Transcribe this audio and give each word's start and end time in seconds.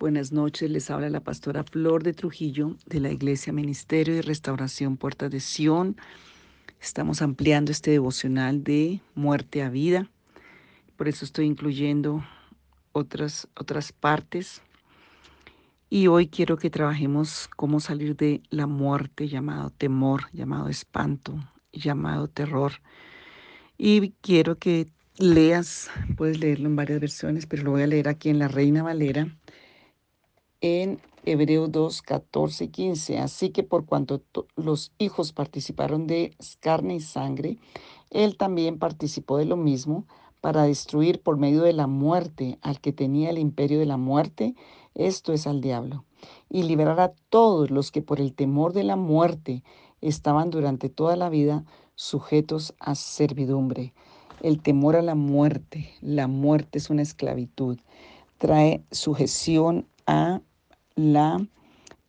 Buenas 0.00 0.32
noches, 0.32 0.70
les 0.70 0.90
habla 0.90 1.10
la 1.10 1.20
pastora 1.20 1.62
Flor 1.62 2.02
de 2.02 2.14
Trujillo 2.14 2.74
de 2.86 3.00
la 3.00 3.10
Iglesia 3.10 3.52
Ministerio 3.52 4.16
y 4.16 4.22
Restauración 4.22 4.96
Puerta 4.96 5.28
de 5.28 5.40
Sion. 5.40 5.94
Estamos 6.80 7.20
ampliando 7.20 7.70
este 7.70 7.90
devocional 7.90 8.64
de 8.64 9.02
muerte 9.14 9.62
a 9.62 9.68
vida, 9.68 10.08
por 10.96 11.06
eso 11.06 11.26
estoy 11.26 11.44
incluyendo 11.44 12.24
otras, 12.92 13.46
otras 13.54 13.92
partes. 13.92 14.62
Y 15.90 16.06
hoy 16.06 16.28
quiero 16.28 16.56
que 16.56 16.70
trabajemos 16.70 17.50
cómo 17.54 17.78
salir 17.78 18.16
de 18.16 18.40
la 18.48 18.66
muerte 18.66 19.28
llamado 19.28 19.68
temor, 19.68 20.30
llamado 20.32 20.70
espanto, 20.70 21.38
llamado 21.74 22.26
terror. 22.26 22.72
Y 23.76 24.12
quiero 24.22 24.56
que 24.56 24.88
leas, 25.18 25.90
puedes 26.16 26.40
leerlo 26.40 26.68
en 26.68 26.76
varias 26.76 27.00
versiones, 27.00 27.44
pero 27.44 27.64
lo 27.64 27.72
voy 27.72 27.82
a 27.82 27.86
leer 27.86 28.08
aquí 28.08 28.30
en 28.30 28.38
la 28.38 28.48
Reina 28.48 28.82
Valera, 28.82 29.28
en 30.60 31.00
Hebreo 31.24 31.68
2, 31.68 32.02
14 32.02 32.64
y 32.64 32.68
15. 32.68 33.18
Así 33.18 33.50
que 33.50 33.62
por 33.62 33.86
cuanto 33.86 34.22
los 34.56 34.92
hijos 34.98 35.32
participaron 35.32 36.06
de 36.06 36.34
carne 36.60 36.96
y 36.96 37.00
sangre, 37.00 37.58
él 38.10 38.36
también 38.36 38.78
participó 38.78 39.38
de 39.38 39.44
lo 39.44 39.56
mismo 39.56 40.06
para 40.40 40.62
destruir 40.62 41.20
por 41.20 41.36
medio 41.36 41.62
de 41.62 41.72
la 41.72 41.86
muerte 41.86 42.58
al 42.62 42.80
que 42.80 42.92
tenía 42.92 43.30
el 43.30 43.38
imperio 43.38 43.78
de 43.78 43.86
la 43.86 43.96
muerte, 43.96 44.54
esto 44.94 45.32
es 45.32 45.46
al 45.46 45.60
diablo, 45.60 46.04
y 46.48 46.62
liberar 46.62 47.00
a 47.00 47.12
todos 47.28 47.70
los 47.70 47.90
que 47.90 48.02
por 48.02 48.20
el 48.20 48.34
temor 48.34 48.72
de 48.72 48.84
la 48.84 48.96
muerte 48.96 49.62
estaban 50.00 50.50
durante 50.50 50.88
toda 50.88 51.16
la 51.16 51.28
vida 51.28 51.64
sujetos 51.94 52.74
a 52.80 52.94
servidumbre. 52.94 53.92
El 54.42 54.62
temor 54.62 54.96
a 54.96 55.02
la 55.02 55.14
muerte, 55.14 55.92
la 56.00 56.26
muerte 56.26 56.78
es 56.78 56.88
una 56.88 57.02
esclavitud, 57.02 57.78
trae 58.38 58.82
sujeción 58.90 59.86
a 60.06 60.40
la 61.00 61.46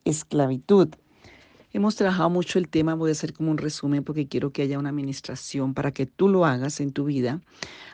esclavitud. 0.03 0.89
Hemos 1.73 1.95
trabajado 1.95 2.29
mucho 2.29 2.59
el 2.59 2.67
tema, 2.67 2.95
voy 2.95 3.09
a 3.09 3.13
hacer 3.13 3.31
como 3.31 3.49
un 3.49 3.57
resumen 3.57 4.03
porque 4.03 4.27
quiero 4.27 4.51
que 4.51 4.63
haya 4.63 4.77
una 4.77 4.89
administración 4.89 5.73
para 5.73 5.91
que 5.91 6.05
tú 6.05 6.27
lo 6.27 6.45
hagas 6.45 6.81
en 6.81 6.91
tu 6.91 7.05
vida. 7.05 7.39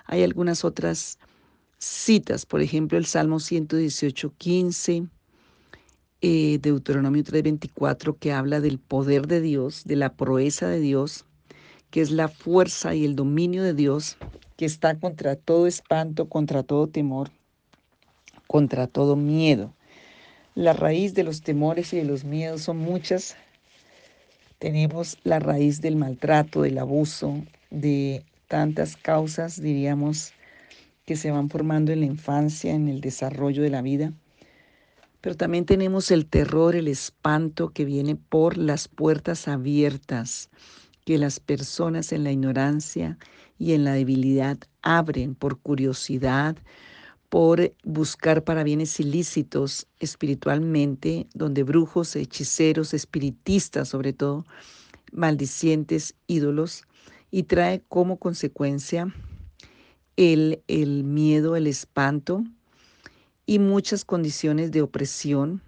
Hay 0.05 0.23
algunas 0.23 0.65
otras 0.65 1.19
citas, 1.77 2.47
por 2.47 2.61
ejemplo, 2.61 2.97
el 2.97 3.05
Salmo 3.05 3.39
118, 3.39 4.33
15, 4.35 5.07
eh, 6.21 6.57
Deuteronomio 6.59 7.23
3:24, 7.23 8.17
que 8.17 8.33
habla 8.33 8.59
del 8.59 8.79
poder 8.79 9.27
de 9.27 9.41
Dios, 9.41 9.83
de 9.85 9.95
la 9.97 10.13
proeza 10.13 10.67
de 10.67 10.79
Dios, 10.79 11.25
que 11.91 12.01
es 12.01 12.09
la 12.09 12.27
fuerza 12.27 12.95
y 12.95 13.05
el 13.05 13.15
dominio 13.15 13.61
de 13.61 13.75
Dios, 13.75 14.17
que 14.55 14.65
está 14.65 14.99
contra 14.99 15.35
todo 15.35 15.67
espanto, 15.67 16.27
contra 16.27 16.63
todo 16.63 16.87
temor, 16.87 17.29
contra 18.47 18.87
todo 18.87 19.15
miedo. 19.15 19.76
La 20.57 20.73
raíz 20.73 21.13
de 21.13 21.23
los 21.23 21.43
temores 21.43 21.93
y 21.93 21.97
de 21.97 22.03
los 22.03 22.23
miedos 22.23 22.63
son 22.63 22.77
muchas. 22.77 23.35
Tenemos 24.57 25.19
la 25.23 25.37
raíz 25.37 25.81
del 25.81 25.95
maltrato, 25.95 26.63
del 26.63 26.79
abuso, 26.79 27.43
de 27.69 28.25
tantas 28.47 28.97
causas, 28.97 29.61
diríamos, 29.61 30.33
que 31.05 31.15
se 31.15 31.29
van 31.29 31.51
formando 31.51 31.91
en 31.91 31.99
la 31.99 32.07
infancia, 32.07 32.73
en 32.73 32.87
el 32.87 33.01
desarrollo 33.01 33.61
de 33.61 33.69
la 33.69 33.83
vida. 33.83 34.13
Pero 35.21 35.35
también 35.35 35.65
tenemos 35.65 36.09
el 36.09 36.25
terror, 36.25 36.75
el 36.75 36.87
espanto 36.87 37.69
que 37.69 37.85
viene 37.85 38.15
por 38.15 38.57
las 38.57 38.87
puertas 38.87 39.47
abiertas, 39.47 40.49
que 41.05 41.19
las 41.19 41.39
personas 41.39 42.11
en 42.11 42.23
la 42.23 42.31
ignorancia 42.31 43.19
y 43.59 43.73
en 43.73 43.83
la 43.83 43.93
debilidad 43.93 44.57
abren 44.81 45.35
por 45.35 45.59
curiosidad, 45.59 46.57
por 47.29 47.73
buscar 47.83 48.43
para 48.43 48.63
bienes 48.63 48.99
ilícitos 48.99 49.87
espiritualmente, 49.99 51.27
donde 51.33 51.63
brujos, 51.63 52.15
hechiceros, 52.15 52.93
espiritistas 52.93 53.89
sobre 53.89 54.13
todo, 54.13 54.45
maldicientes, 55.11 56.15
ídolos, 56.27 56.83
y 57.29 57.43
trae 57.43 57.83
como 57.89 58.17
consecuencia 58.17 59.13
el, 60.15 60.63
el 60.67 61.03
miedo, 61.03 61.55
el 61.55 61.67
espanto 61.67 62.43
y 63.45 63.59
muchas 63.59 64.05
condiciones 64.05 64.71
de 64.71 64.81
opresión. 64.81 65.61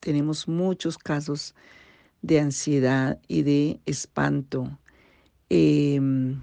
Tenemos 0.00 0.46
muchos 0.46 0.98
casos 0.98 1.54
de 2.22 2.40
ansiedad 2.40 3.18
y 3.28 3.42
de 3.42 3.80
espanto. 3.86 4.78
Em, 5.48 6.40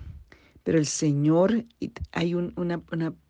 pero 0.63 0.77
el 0.77 0.85
Señor, 0.85 1.65
hay 2.11 2.33
una, 2.35 2.81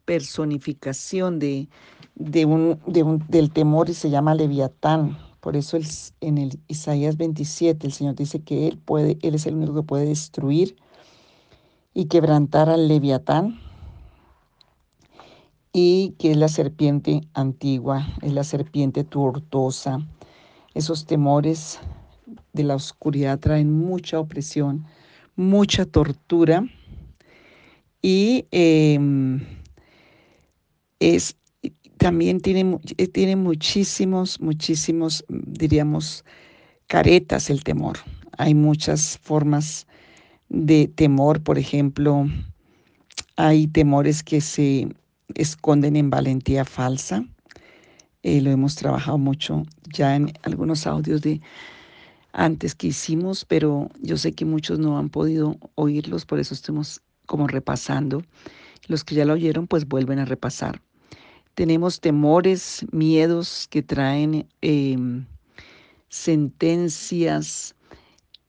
personificación 0.05 1.39
de, 1.39 1.69
de 2.15 2.45
un, 2.45 2.79
del 3.27 3.51
temor 3.51 3.89
y 3.89 3.93
se 3.93 4.09
llama 4.09 4.35
Leviatán. 4.35 5.17
Por 5.39 5.55
eso 5.57 5.77
en 6.21 6.37
el 6.37 6.59
Isaías 6.67 7.17
27 7.17 7.85
el 7.85 7.93
Señor 7.93 8.15
dice 8.15 8.39
que 8.41 8.67
Él, 8.67 8.77
puede, 8.77 9.17
él 9.21 9.35
es 9.35 9.45
el 9.45 9.55
único 9.55 9.75
que 9.75 9.83
puede 9.83 10.05
destruir 10.05 10.75
y 11.93 12.05
quebrantar 12.05 12.69
al 12.69 12.87
Leviatán 12.87 13.59
y 15.73 16.15
que 16.19 16.31
es 16.31 16.37
la 16.37 16.47
serpiente 16.47 17.21
antigua, 17.33 18.07
es 18.21 18.31
la 18.31 18.43
serpiente 18.43 19.03
tortosa. 19.03 19.99
Esos 20.75 21.05
temores 21.05 21.79
de 22.53 22.63
la 22.63 22.75
oscuridad 22.75 23.39
traen 23.39 23.71
mucha 23.71 24.19
opresión, 24.19 24.85
mucha 25.35 25.85
tortura 25.85 26.63
y 28.01 28.45
em, 28.51 29.22
es, 31.03 31.35
también 31.97 32.39
tiene, 32.39 32.79
eh, 32.97 33.07
tiene 33.07 33.35
muchísimos, 33.35 34.39
muchísimos, 34.39 35.23
diríamos, 35.29 36.23
caretas 36.87 37.49
el 37.49 37.63
temor. 37.63 37.97
Hay 38.37 38.53
muchas 38.53 39.17
formas 39.21 39.87
de 40.49 40.87
temor, 40.87 41.41
por 41.41 41.57
ejemplo, 41.57 42.27
hay 43.35 43.67
temores 43.67 44.23
que 44.23 44.41
se 44.41 44.87
esconden 45.35 45.95
en 45.95 46.09
valentía 46.09 46.65
falsa. 46.65 47.25
Eh, 48.21 48.41
lo 48.41 48.51
hemos 48.51 48.75
trabajado 48.75 49.17
mucho 49.17 49.63
ya 49.91 50.15
en 50.15 50.31
algunos 50.43 50.87
audios 50.87 51.21
de 51.21 51.41
antes 52.31 52.73
que 52.75 52.87
hicimos, 52.87 53.45
pero 53.45 53.89
yo 54.01 54.17
sé 54.17 54.33
que 54.33 54.45
muchos 54.45 54.79
no 54.79 54.97
han 54.97 55.09
podido 55.09 55.57
oírlos, 55.75 56.25
por 56.25 56.39
eso 56.39 56.53
estamos 56.53 57.01
como 57.25 57.47
repasando. 57.47 58.23
Los 58.87 59.03
que 59.03 59.15
ya 59.15 59.25
lo 59.25 59.33
oyeron, 59.33 59.67
pues 59.67 59.87
vuelven 59.87 60.19
a 60.19 60.25
repasar. 60.25 60.81
Tenemos 61.55 61.99
temores, 61.99 62.83
miedos 62.91 63.67
que 63.69 63.83
traen 63.83 64.47
em, 64.61 65.25
sentencias, 66.09 67.75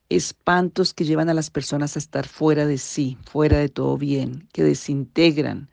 espantos 0.09 0.95
que 0.95 1.05
llevan 1.05 1.29
a 1.29 1.35
las 1.35 1.51
personas 1.51 1.97
a 1.97 1.99
estar 1.99 2.27
fuera 2.27 2.67
de 2.67 2.79
sí, 2.79 3.19
fuera 3.31 3.59
de 3.59 3.69
todo 3.69 3.99
bien, 3.99 4.49
que 4.53 4.63
desintegran 4.63 5.69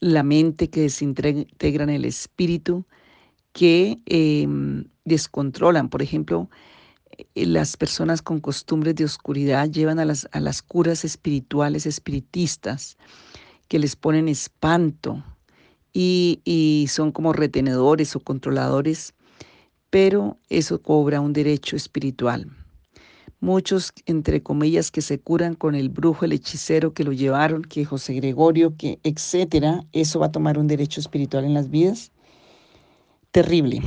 la 0.00 0.22
mente, 0.22 0.70
que 0.70 0.82
desintegran 0.82 1.90
el 1.90 2.06
espíritu, 2.06 2.86
que 3.52 3.98
em, 4.06 4.84
descontrolan. 5.04 5.90
Por 5.90 6.00
ejemplo, 6.00 6.48
eh, 7.10 7.46
las 7.46 7.76
personas 7.76 8.22
con 8.22 8.40
costumbres 8.40 8.94
de 8.94 9.04
oscuridad 9.04 9.68
llevan 9.68 9.98
a 9.98 10.06
las, 10.06 10.26
a 10.32 10.40
las 10.40 10.62
curas 10.62 11.04
espirituales, 11.04 11.84
espiritistas, 11.84 12.96
que 13.68 13.78
les 13.78 13.96
ponen 13.96 14.28
espanto 14.28 15.22
y, 15.92 16.40
y 16.44 16.86
son 16.88 17.12
como 17.12 17.32
retenedores 17.32 18.14
o 18.16 18.20
controladores, 18.20 19.14
pero 19.90 20.38
eso 20.48 20.80
cobra 20.82 21.20
un 21.20 21.32
derecho 21.32 21.76
espiritual. 21.76 22.50
Muchos, 23.40 23.92
entre 24.06 24.42
comillas, 24.42 24.90
que 24.90 25.00
se 25.00 25.20
curan 25.20 25.54
con 25.54 25.76
el 25.76 25.90
brujo, 25.90 26.24
el 26.24 26.32
hechicero 26.32 26.92
que 26.92 27.04
lo 27.04 27.12
llevaron, 27.12 27.62
que 27.62 27.84
José 27.84 28.14
Gregorio, 28.14 28.76
que 28.76 28.98
etcétera, 29.04 29.84
eso 29.92 30.18
va 30.18 30.26
a 30.26 30.32
tomar 30.32 30.58
un 30.58 30.66
derecho 30.66 31.00
espiritual 31.00 31.44
en 31.44 31.54
las 31.54 31.70
vidas. 31.70 32.10
Terrible. 33.30 33.80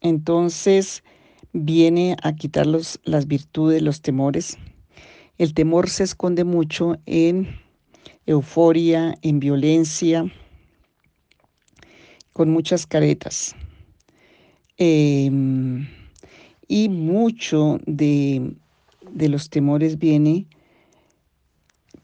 Entonces, 0.00 1.02
viene 1.52 2.16
a 2.22 2.34
quitar 2.34 2.66
las 2.66 3.26
virtudes, 3.26 3.82
los 3.82 4.00
temores. 4.00 4.58
El 5.38 5.54
temor 5.54 5.90
se 5.90 6.04
esconde 6.04 6.44
mucho 6.44 6.96
en 7.06 7.48
euforia, 8.26 9.16
en 9.22 9.40
violencia, 9.40 10.30
con 12.34 12.50
muchas 12.50 12.86
caretas. 12.86 13.54
Em, 14.76 15.86
y 16.68 16.88
mucho 16.90 17.78
de, 17.86 18.54
de, 19.12 19.28
los 19.28 19.48
temores 19.48 19.98
viene 19.98 20.46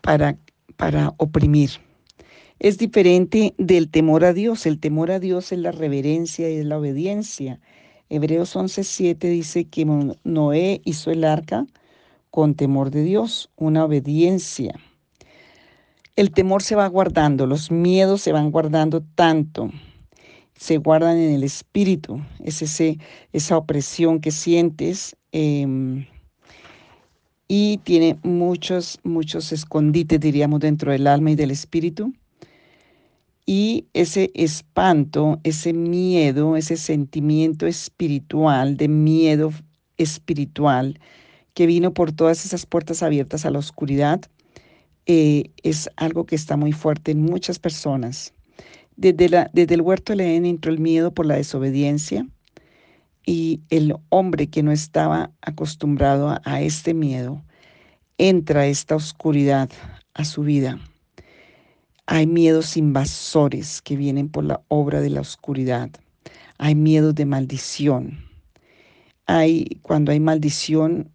para, 0.00 0.38
para 0.76 1.12
oprimir. 1.18 1.70
Es 2.60 2.78
diferente 2.78 3.54
del 3.58 3.90
temor 3.90 4.24
a 4.24 4.32
Dios. 4.32 4.66
El 4.66 4.78
temor 4.78 5.10
a 5.10 5.18
Dios 5.18 5.50
es 5.50 5.58
la 5.58 5.72
reverencia 5.72 6.48
y 6.48 6.58
es 6.58 6.64
la 6.64 6.78
obediencia. 6.78 7.58
Hebreos 8.08 8.54
11:7 8.54 9.18
dice 9.28 9.64
que 9.64 9.84
Noé 10.24 10.80
hizo 10.84 11.10
el 11.10 11.24
arca 11.24 11.66
con 12.30 12.54
temor 12.54 12.90
de 12.92 13.02
Dios, 13.02 13.50
una 13.56 13.84
obediencia. 13.84 14.78
El 16.14 16.30
temor 16.30 16.62
se 16.62 16.76
va 16.76 16.86
guardando, 16.86 17.46
los 17.46 17.72
miedos 17.72 18.20
se 18.20 18.32
van 18.32 18.52
guardando 18.52 19.02
tanto 19.16 19.70
se 20.60 20.76
guardan 20.76 21.16
en 21.16 21.32
el 21.32 21.42
espíritu, 21.42 22.20
es 22.44 22.60
ese, 22.60 22.98
esa 23.32 23.56
opresión 23.56 24.20
que 24.20 24.30
sientes 24.30 25.16
em, 25.32 26.04
y 27.48 27.78
tiene 27.78 28.18
muchos, 28.22 29.00
muchos 29.02 29.52
escondites, 29.52 30.20
diríamos, 30.20 30.60
dentro 30.60 30.92
del 30.92 31.06
alma 31.06 31.30
y 31.30 31.34
del 31.34 31.50
espíritu. 31.50 32.12
Y 33.46 33.86
ese 33.94 34.30
espanto, 34.34 35.40
ese 35.44 35.72
miedo, 35.72 36.54
ese 36.58 36.76
sentimiento 36.76 37.66
espiritual, 37.66 38.76
de 38.76 38.88
miedo 38.88 39.52
espiritual, 39.96 41.00
que 41.54 41.66
vino 41.66 41.94
por 41.94 42.12
todas 42.12 42.44
esas 42.44 42.66
puertas 42.66 43.02
abiertas 43.02 43.46
a 43.46 43.50
la 43.50 43.60
oscuridad, 43.60 44.20
eh, 45.06 45.44
es 45.62 45.88
algo 45.96 46.26
que 46.26 46.36
está 46.36 46.58
muy 46.58 46.72
fuerte 46.72 47.12
en 47.12 47.22
muchas 47.22 47.58
personas. 47.58 48.34
Desde, 49.00 49.74
el 49.74 49.80
huerto 49.80 50.14
de 50.14 50.24
Edén 50.24 50.44
entró 50.44 50.70
el 50.70 50.78
miedo 50.78 51.10
por 51.14 51.24
la 51.24 51.36
desobediencia 51.36 52.28
y 53.24 53.62
el 53.70 53.94
hombre 54.10 54.48
que 54.48 54.62
no 54.62 54.72
estaba 54.72 55.32
acostumbrado 55.40 56.28
a, 56.28 56.42
a 56.44 56.60
este 56.60 56.92
miedo 56.92 57.42
entra 58.18 58.66
esta 58.66 58.96
oscuridad 58.96 59.70
a 60.12 60.26
su 60.26 60.42
vida. 60.42 60.78
Hay 62.04 62.26
miedos 62.26 62.76
invasores 62.76 63.80
que 63.80 63.96
vienen 63.96 64.28
por 64.28 64.44
la 64.44 64.60
obra 64.68 65.00
de 65.00 65.08
la 65.08 65.22
oscuridad. 65.22 65.88
Hay 66.58 66.74
miedos 66.74 67.14
de 67.14 67.24
maldición. 67.24 68.22
Hay, 69.24 69.78
cuando 69.80 70.12
hay 70.12 70.20
maldición, 70.20 71.10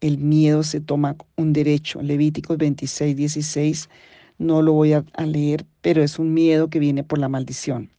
el 0.00 0.16
miedo 0.16 0.62
se 0.62 0.80
toma 0.80 1.16
un 1.36 1.52
derecho. 1.52 2.00
Levíticos 2.00 2.56
26, 2.56 3.14
16, 3.14 3.90
no 4.38 4.62
lo 4.62 4.72
voy 4.72 4.92
a, 4.92 5.04
leer, 5.24 5.64
pero 5.80 6.02
es 6.02 6.18
un 6.18 6.34
miedo 6.34 6.68
que 6.68 6.78
viene 6.78 7.04
por 7.04 7.18
la 7.18 7.28
maldición. 7.28 7.90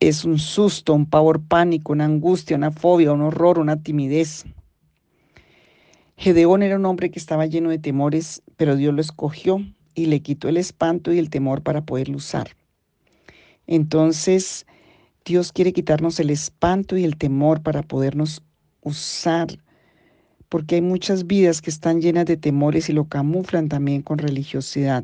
Es 0.00 0.24
un 0.24 0.38
susto, 0.38 0.94
un 0.94 1.06
pavor 1.06 1.40
pánico, 1.40 1.92
una 1.92 2.04
angustia, 2.04 2.56
una 2.56 2.72
fobia, 2.72 3.12
un 3.12 3.20
horror, 3.20 3.58
una 3.58 3.82
timidez. 3.82 4.44
Gedeón 6.16 6.62
era 6.62 6.76
un 6.76 6.86
hombre 6.86 7.10
que 7.10 7.18
estaba 7.18 7.46
lleno 7.46 7.70
de 7.70 7.78
temores, 7.78 8.42
pero 8.56 8.76
Dios 8.76 8.94
lo 8.94 9.00
escogió 9.00 9.64
y 9.94 10.06
le 10.06 10.20
quitó 10.20 10.48
el 10.48 10.56
espanto 10.56 11.12
y 11.12 11.18
el 11.18 11.30
temor 11.30 11.62
para 11.62 11.82
poderlo 11.82 12.16
usar. 12.16 12.56
Entonces, 13.66 14.66
Dios 15.24 15.52
quiere 15.52 15.72
quitarnos 15.72 16.18
el 16.18 16.30
espanto 16.30 16.96
y 16.96 17.04
el 17.04 17.16
temor 17.16 17.62
para 17.62 17.82
podernos 17.82 18.42
usar 18.82 19.58
porque 20.52 20.74
hay 20.74 20.82
muchas 20.82 21.26
vidas 21.26 21.62
que 21.62 21.70
están 21.70 22.02
llenas 22.02 22.26
de 22.26 22.36
temores 22.36 22.90
y 22.90 22.92
lo 22.92 23.06
camuflan 23.06 23.70
también 23.70 24.02
con 24.02 24.18
religiosidad. 24.18 25.02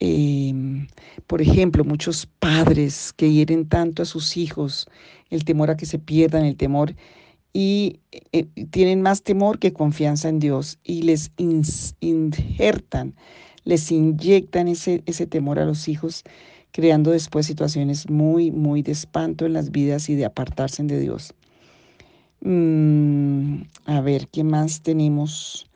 Em, 0.00 0.86
por 1.26 1.42
ejemplo, 1.42 1.84
muchos 1.84 2.24
padres 2.24 3.12
que 3.12 3.30
hieren 3.30 3.68
tanto 3.68 4.00
a 4.00 4.06
sus 4.06 4.38
hijos, 4.38 4.88
el 5.28 5.44
temor 5.44 5.70
a 5.70 5.76
que 5.76 5.84
se 5.84 5.98
pierdan, 5.98 6.46
el 6.46 6.56
temor, 6.56 6.94
y 7.52 8.00
eh, 8.32 8.46
tienen 8.70 9.02
más 9.02 9.22
temor 9.22 9.58
que 9.58 9.74
confianza 9.74 10.30
en 10.30 10.38
Dios 10.38 10.78
y 10.82 11.02
les 11.02 11.30
injertan, 12.00 13.14
les 13.64 13.92
inyectan 13.92 14.68
ese, 14.68 15.02
ese 15.04 15.26
temor 15.26 15.58
a 15.58 15.66
los 15.66 15.86
hijos, 15.86 16.24
creando 16.72 17.10
después 17.10 17.44
situaciones 17.44 18.08
muy, 18.08 18.50
muy 18.50 18.80
de 18.80 18.92
espanto 18.92 19.44
en 19.44 19.52
las 19.52 19.70
vidas 19.70 20.08
y 20.08 20.14
de 20.14 20.24
apartarse 20.24 20.82
de 20.82 20.98
Dios. 20.98 21.34
Mm, 22.44 23.62
a 23.86 24.02
ver, 24.02 24.28
¿qué 24.28 24.44
más 24.44 24.82
tenemos 24.82 25.66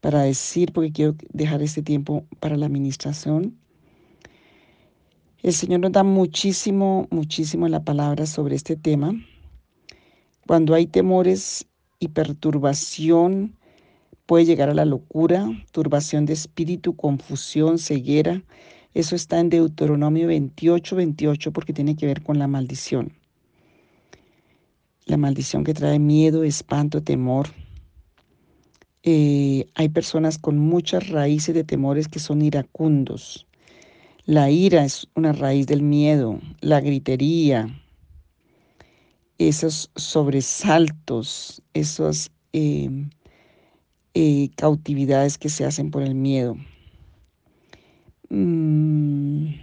para 0.00 0.22
decir? 0.22 0.72
Porque 0.72 0.90
quiero 0.90 1.14
dejar 1.32 1.62
este 1.62 1.82
tiempo 1.82 2.24
para 2.40 2.56
la 2.56 2.66
administración. 2.66 3.56
El 5.44 5.52
Señor 5.52 5.80
nos 5.80 5.92
da 5.92 6.02
muchísimo, 6.02 7.06
muchísimo 7.12 7.68
la 7.68 7.84
palabra 7.84 8.26
sobre 8.26 8.56
este 8.56 8.74
tema. 8.74 9.14
Cuando 10.48 10.74
hay 10.74 10.88
temores 10.88 11.66
y 12.00 12.08
perturbación, 12.08 13.54
puede 14.26 14.46
llegar 14.46 14.68
a 14.68 14.74
la 14.74 14.84
locura, 14.84 15.46
turbación 15.70 16.26
de 16.26 16.32
espíritu, 16.32 16.96
confusión, 16.96 17.78
ceguera. 17.78 18.42
Eso 18.94 19.14
está 19.14 19.38
en 19.38 19.50
Deuteronomio 19.50 20.26
28, 20.26 20.96
28 20.96 21.52
porque 21.52 21.72
tiene 21.72 21.94
que 21.94 22.06
ver 22.06 22.24
con 22.24 22.40
la 22.40 22.48
maldición 22.48 23.12
la 25.06 25.16
maldición 25.16 25.64
que 25.64 25.72
trae 25.72 25.98
miedo, 25.98 26.42
espanto, 26.42 27.02
temor. 27.02 27.48
Eh, 29.04 29.66
hay 29.76 29.88
personas 29.88 30.36
con 30.36 30.58
muchas 30.58 31.08
raíces 31.08 31.54
de 31.54 31.62
temores 31.62 32.08
que 32.08 32.18
son 32.18 32.42
iracundos. 32.42 33.46
La 34.24 34.50
ira 34.50 34.84
es 34.84 35.06
una 35.14 35.32
raíz 35.32 35.68
del 35.68 35.82
miedo, 35.82 36.40
la 36.60 36.80
gritería, 36.80 37.68
esos 39.38 39.92
sobresaltos, 39.94 41.62
esas 41.72 42.32
em, 42.52 43.10
eh, 44.14 44.50
cautividades 44.56 45.38
que 45.38 45.48
se 45.48 45.64
hacen 45.64 45.92
por 45.92 46.02
el 46.02 46.16
miedo. 46.16 46.56
Mm, 48.28 49.54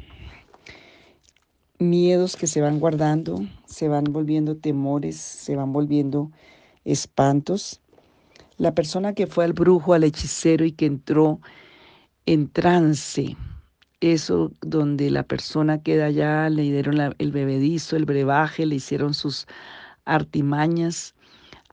miedos 1.79 2.37
que 2.37 2.47
se 2.47 2.61
van 2.61 2.79
guardando, 2.79 3.45
se 3.73 3.87
van 3.87 4.05
volviendo 4.05 4.55
temores, 4.55 5.17
se 5.17 5.55
van 5.55 5.73
volviendo 5.73 6.31
espantos. 6.85 7.81
La 8.57 8.75
persona 8.75 9.13
que 9.13 9.25
fue 9.25 9.45
al 9.45 9.53
brujo, 9.53 9.93
al 9.93 10.03
hechicero 10.03 10.63
y 10.63 10.71
que 10.71 10.85
entró 10.85 11.39
en 12.27 12.49
trance, 12.49 13.35
eso 13.99 14.51
donde 14.61 15.09
la 15.09 15.23
persona 15.23 15.81
queda 15.81 16.05
allá, 16.05 16.49
le 16.49 16.61
dieron 16.63 17.15
el 17.17 17.31
bebedizo, 17.31 17.95
el 17.95 18.05
brebaje, 18.05 18.65
le 18.65 18.75
hicieron 18.75 19.15
sus 19.15 19.47
artimañas, 20.05 21.15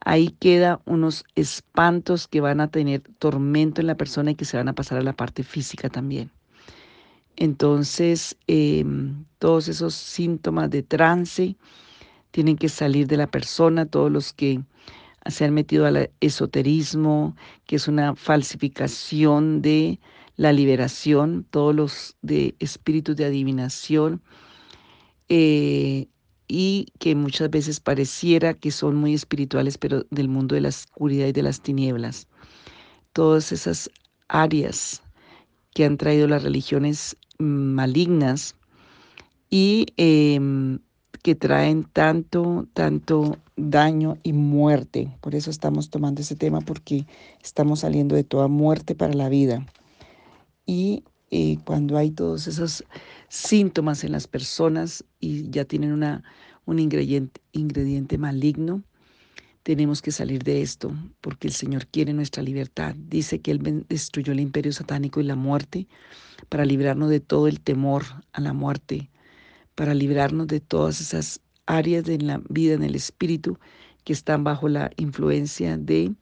ahí 0.03 0.29
queda 0.39 0.81
unos 0.85 1.23
espantos 1.35 2.27
que 2.27 2.41
van 2.41 2.61
a 2.61 2.71
tener 2.71 3.01
tormento 3.19 3.79
en 3.79 3.87
la 3.87 3.95
persona 3.95 4.31
y 4.31 4.35
que 4.35 4.45
se 4.45 4.57
van 4.57 4.69
a 4.69 4.73
pasar 4.73 4.97
a 4.97 5.03
la 5.03 5.13
parte 5.13 5.43
física 5.43 5.89
también. 5.89 6.31
Entonces, 7.35 8.37
em, 8.47 9.25
todos 9.39 9.67
esos 9.67 9.93
síntomas 9.93 10.69
de 10.69 10.83
trance 10.83 11.55
tienen 12.31 12.57
que 12.57 12.69
salir 12.69 13.07
de 13.07 13.17
la 13.17 13.27
persona, 13.27 13.85
todos 13.85 14.11
los 14.11 14.33
que 14.33 14.61
se 15.27 15.45
han 15.45 15.53
metido 15.53 15.85
al 15.85 16.09
esoterismo, 16.19 17.35
que 17.65 17.75
es 17.75 17.87
una 17.87 18.15
falsificación 18.15 19.61
de 19.61 19.99
la 20.37 20.51
liberación, 20.53 21.45
todos 21.49 21.75
los 21.75 22.17
de 22.21 22.55
espíritus 22.59 23.15
de 23.15 23.25
adivinación, 23.25 24.21
eh, 25.29 26.07
y 26.47 26.87
que 26.99 27.15
muchas 27.15 27.49
veces 27.49 27.79
pareciera 27.79 28.53
que 28.53 28.71
son 28.71 28.95
muy 28.95 29.13
espirituales, 29.13 29.77
pero 29.77 30.05
del 30.09 30.27
mundo 30.27 30.55
de 30.55 30.61
la 30.61 30.69
oscuridad 30.69 31.27
y 31.27 31.31
de 31.31 31.43
las 31.43 31.61
tinieblas. 31.61 32.27
Todas 33.13 33.51
esas 33.51 33.89
áreas 34.27 35.01
que 35.73 35.85
han 35.85 35.97
traído 35.97 36.27
las 36.27 36.43
religiones 36.43 37.15
malignas 37.39 38.55
y 39.49 39.85
em, 39.97 40.79
que 41.23 41.35
traen 41.35 41.83
tanto, 41.83 42.67
tanto 42.73 43.37
daño 43.55 44.17
y 44.23 44.33
muerte. 44.33 45.15
Por 45.21 45.35
eso 45.35 45.51
estamos 45.51 45.89
tomando 45.89 46.21
ese 46.21 46.35
tema, 46.35 46.61
porque 46.61 47.05
estamos 47.43 47.81
saliendo 47.81 48.15
de 48.15 48.23
toda 48.23 48.47
muerte 48.47 48.95
para 48.95 49.13
la 49.13 49.29
vida. 49.29 49.65
Y 50.65 51.03
eh, 51.29 51.57
cuando 51.63 51.97
hay 51.97 52.11
todos 52.11 52.47
esos 52.47 52.83
síntomas 53.29 54.03
en 54.03 54.11
las 54.11 54.27
personas 54.27 55.03
y 55.19 55.49
ya 55.49 55.65
tienen 55.65 55.91
una, 55.91 56.23
un 56.65 56.79
ingrediente, 56.79 57.41
ingrediente 57.51 58.17
maligno, 58.17 58.83
tenemos 59.63 60.01
que 60.01 60.11
salir 60.11 60.43
de 60.43 60.63
esto, 60.63 60.91
porque 61.21 61.47
el 61.47 61.53
Señor 61.53 61.85
quiere 61.85 62.13
nuestra 62.13 62.41
libertad. 62.41 62.95
Dice 62.97 63.39
que 63.41 63.51
Él 63.51 63.85
destruyó 63.87 64.33
el 64.33 64.39
imperio 64.39 64.73
satánico 64.73 65.19
y 65.19 65.23
la 65.23 65.35
muerte 65.35 65.87
para 66.49 66.65
librarnos 66.65 67.09
de 67.09 67.19
todo 67.19 67.47
el 67.47 67.59
temor 67.61 68.03
a 68.33 68.41
la 68.41 68.53
muerte, 68.53 69.10
para 69.81 69.95
librarnos 69.95 70.45
de 70.45 70.59
todas 70.59 71.01
esas 71.01 71.41
áreas 71.65 72.03
de 72.03 72.19
la 72.19 72.39
vida 72.49 72.75
en 72.75 72.83
el 72.83 72.93
espíritu 72.93 73.57
que 74.03 74.13
están 74.13 74.43
bajo 74.43 74.69
la 74.69 74.91
influencia 74.97 75.75
de 75.75 76.13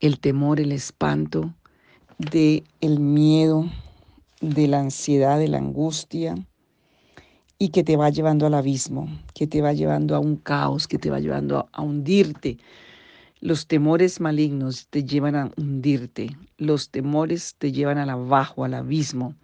el 0.00 0.18
temor, 0.18 0.58
el 0.58 0.72
espanto, 0.72 1.54
de 2.16 2.64
el 2.80 3.00
miedo, 3.00 3.70
de 4.40 4.66
la 4.66 4.80
ansiedad, 4.80 5.38
de 5.38 5.48
la 5.48 5.58
angustia, 5.58 6.36
y 7.58 7.68
que 7.68 7.84
te 7.84 7.98
va 7.98 8.08
llevando 8.08 8.46
al 8.46 8.54
abismo, 8.54 9.10
que 9.34 9.46
te 9.46 9.60
va 9.60 9.74
llevando 9.74 10.16
a 10.16 10.18
un 10.18 10.36
caos, 10.36 10.88
que 10.88 10.96
te 10.96 11.10
va 11.10 11.20
llevando 11.20 11.68
a, 11.70 11.82
hundirte. 11.82 12.56
Los 13.40 13.66
temores 13.66 14.22
malignos 14.22 14.86
te 14.88 15.04
llevan 15.04 15.36
a 15.36 15.50
hundirte, 15.58 16.34
los 16.56 16.88
temores 16.88 17.56
te 17.58 17.72
llevan 17.72 17.98
al 17.98 18.08
abajo, 18.08 18.64
al 18.64 18.72
abismo 18.72 19.34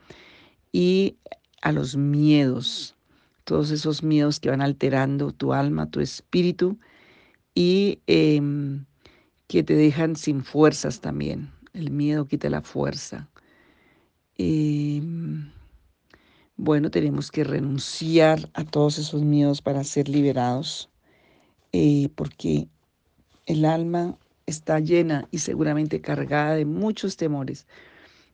y 0.72 1.18
a 1.62 1.72
los 1.72 1.96
miedos, 1.96 2.96
todos 3.44 3.70
esos 3.70 4.02
miedos 4.02 4.40
que 4.40 4.50
van 4.50 4.62
alterando 4.62 5.32
tu 5.32 5.52
alma, 5.54 5.90
tu 5.90 6.00
espíritu 6.00 6.78
y 7.54 8.00
em, 8.06 8.86
que 9.48 9.62
te 9.64 9.74
dejan 9.74 10.16
sin 10.16 10.44
fuerzas 10.44 11.00
también. 11.00 11.50
El 11.74 11.90
miedo 11.90 12.26
quita 12.26 12.50
la 12.50 12.62
fuerza. 12.62 13.30
Em, 14.36 15.52
Bueno, 16.56 16.90
tenemos 16.90 17.30
que 17.32 17.44
renunciar 17.44 18.50
a 18.54 18.64
todos 18.64 18.98
esos 18.98 19.22
miedos 19.22 19.62
para 19.62 19.84
ser 19.84 20.08
liberados, 20.08 20.90
eh, 21.72 22.08
porque 22.14 22.68
el 23.46 23.64
alma 23.64 24.18
está 24.46 24.80
llena 24.80 25.28
y 25.30 25.38
seguramente 25.38 26.00
cargada 26.00 26.54
de 26.56 26.64
muchos 26.66 27.16
temores. 27.16 27.66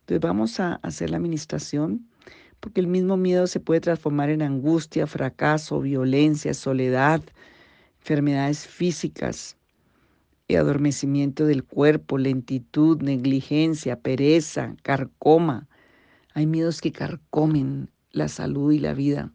Entonces 0.00 0.20
vamos 0.22 0.60
a 0.60 0.74
hacer 0.76 1.10
la 1.10 1.18
administración 1.18 2.08
porque 2.60 2.80
el 2.80 2.86
mismo 2.86 3.16
miedo 3.16 3.46
se 3.46 3.60
puede 3.60 3.80
transformar 3.80 4.30
en 4.30 4.42
angustia, 4.42 5.06
fracaso, 5.06 5.80
violencia, 5.80 6.54
soledad, 6.54 7.22
enfermedades 8.00 8.66
físicas, 8.66 9.56
adormecimiento 10.56 11.44
del 11.44 11.64
cuerpo, 11.64 12.16
lentitud, 12.16 13.02
negligencia, 13.02 14.00
pereza, 14.00 14.74
carcoma. 14.82 15.68
Hay 16.34 16.46
miedos 16.46 16.80
que 16.80 16.92
carcomen 16.92 17.90
la 18.12 18.28
salud 18.28 18.72
y 18.72 18.78
la 18.78 18.94
vida. 18.94 19.32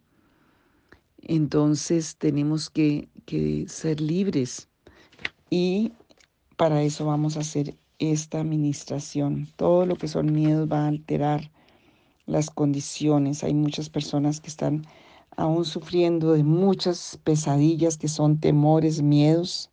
Entonces 1.22 2.18
tenemos 2.18 2.70
que, 2.70 3.10
que 3.25 3.65
ser 3.68 4.01
libres 4.01 4.68
y 5.50 5.94
para 6.58 6.82
eso 6.82 7.06
vamos 7.06 7.38
a 7.38 7.42
hacer 7.42 7.75
esta 8.00 8.42
administración. 8.42 9.48
Todo 9.56 9.86
lo 9.86 9.96
que 9.96 10.08
son 10.08 10.34
miedos 10.34 10.68
va 10.70 10.86
a 10.86 10.88
alterar 10.88 11.51
las 12.25 12.50
condiciones. 12.50 13.44
Hay 13.44 13.53
muchas 13.53 13.89
personas 13.89 14.39
que 14.39 14.48
están 14.48 14.86
aún 15.36 15.65
sufriendo 15.65 16.34
de 16.34 16.44
muchas 16.44 17.20
pesadillas 17.24 17.98
que 17.98 18.08
son 18.08 18.39
temores, 18.39 19.01
miedos 19.01 19.70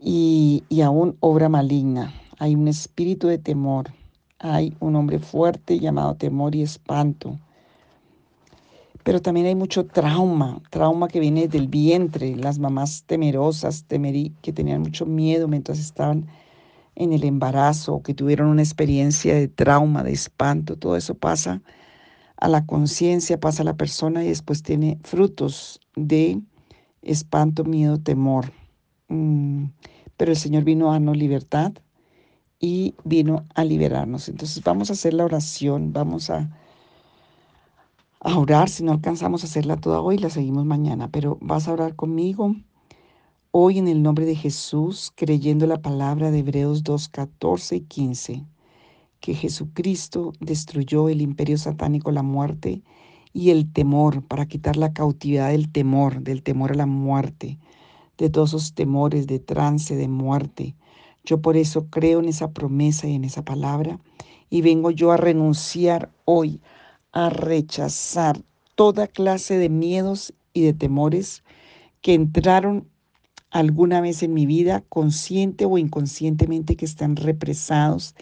y, 0.00 0.64
y 0.68 0.82
aún 0.82 1.16
obra 1.20 1.48
maligna. 1.48 2.12
Hay 2.38 2.54
un 2.54 2.68
espíritu 2.68 3.28
de 3.28 3.38
temor. 3.38 3.92
Hay 4.38 4.76
un 4.80 4.96
hombre 4.96 5.18
fuerte 5.18 5.78
llamado 5.78 6.14
temor 6.16 6.54
y 6.54 6.62
espanto. 6.62 7.38
Pero 9.04 9.20
también 9.20 9.46
hay 9.46 9.54
mucho 9.54 9.86
trauma, 9.86 10.60
trauma 10.70 11.08
que 11.08 11.18
viene 11.18 11.48
del 11.48 11.66
vientre, 11.66 12.36
las 12.36 12.58
mamás 12.58 13.02
temerosas, 13.04 13.84
temerí, 13.84 14.32
que 14.42 14.52
tenían 14.52 14.82
mucho 14.82 15.06
miedo 15.06 15.48
mientras 15.48 15.80
estaban 15.80 16.28
en 16.94 17.12
el 17.12 17.24
embarazo, 17.24 18.02
que 18.02 18.14
tuvieron 18.14 18.48
una 18.48 18.62
experiencia 18.62 19.34
de 19.34 19.48
trauma, 19.48 20.02
de 20.02 20.12
espanto, 20.12 20.76
todo 20.76 20.96
eso 20.96 21.14
pasa 21.14 21.62
a 22.36 22.48
la 22.48 22.66
conciencia, 22.66 23.40
pasa 23.40 23.62
a 23.62 23.64
la 23.64 23.76
persona 23.76 24.24
y 24.24 24.28
después 24.28 24.62
tiene 24.62 24.98
frutos 25.02 25.80
de 25.96 26.40
espanto, 27.02 27.64
miedo, 27.64 27.98
temor. 27.98 28.52
Mm, 29.08 29.66
pero 30.16 30.32
el 30.32 30.36
Señor 30.36 30.64
vino 30.64 30.88
a 30.88 30.92
darnos 30.92 31.16
libertad 31.16 31.72
y 32.58 32.94
vino 33.04 33.44
a 33.54 33.64
liberarnos. 33.64 34.28
Entonces 34.28 34.62
vamos 34.62 34.90
a 34.90 34.94
hacer 34.94 35.14
la 35.14 35.24
oración, 35.24 35.92
vamos 35.92 36.30
a, 36.30 36.50
a 38.20 38.38
orar. 38.38 38.68
Si 38.68 38.84
no 38.84 38.92
alcanzamos 38.92 39.42
a 39.42 39.46
hacerla 39.46 39.76
toda 39.76 40.00
hoy, 40.00 40.18
la 40.18 40.30
seguimos 40.30 40.64
mañana, 40.64 41.08
pero 41.08 41.38
vas 41.40 41.68
a 41.68 41.72
orar 41.72 41.96
conmigo 41.96 42.54
Hoy 43.54 43.78
en 43.78 43.86
el 43.86 44.02
nombre 44.02 44.24
de 44.24 44.34
Jesús, 44.34 45.12
creyendo 45.14 45.66
la 45.66 45.82
palabra 45.82 46.30
de 46.30 46.38
Hebreos 46.38 46.84
2, 46.84 47.10
14 47.10 47.76
y 47.76 47.80
15, 47.82 48.46
que 49.20 49.34
Jesucristo 49.34 50.32
destruyó 50.40 51.10
el 51.10 51.20
imperio 51.20 51.58
satánico, 51.58 52.10
la 52.12 52.22
muerte 52.22 52.80
y 53.34 53.50
el 53.50 53.70
temor, 53.70 54.22
para 54.22 54.46
quitar 54.46 54.78
la 54.78 54.94
cautividad 54.94 55.50
del 55.50 55.70
temor, 55.70 56.22
del 56.22 56.42
temor 56.42 56.72
a 56.72 56.76
la 56.76 56.86
muerte, 56.86 57.58
de 58.16 58.30
todos 58.30 58.54
esos 58.54 58.72
temores 58.72 59.26
de 59.26 59.38
trance, 59.38 59.96
de 59.96 60.08
muerte. 60.08 60.74
Yo 61.22 61.42
por 61.42 61.58
eso 61.58 61.88
creo 61.90 62.20
en 62.20 62.30
esa 62.30 62.52
promesa 62.52 63.06
y 63.06 63.16
en 63.16 63.24
esa 63.24 63.44
palabra 63.44 64.00
y 64.48 64.62
vengo 64.62 64.90
yo 64.90 65.12
a 65.12 65.18
renunciar 65.18 66.10
hoy, 66.24 66.58
a 67.12 67.28
rechazar 67.28 68.40
toda 68.76 69.08
clase 69.08 69.58
de 69.58 69.68
miedos 69.68 70.32
y 70.54 70.62
de 70.62 70.72
temores 70.72 71.44
que 72.00 72.14
entraron 72.14 72.88
alguna 73.52 74.00
vez 74.00 74.22
en 74.22 74.32
mi 74.32 74.46
vida, 74.46 74.82
consciente 74.88 75.66
o 75.66 75.78
inconscientemente, 75.78 76.74
que 76.74 76.86
están 76.86 77.16
represados, 77.16 78.14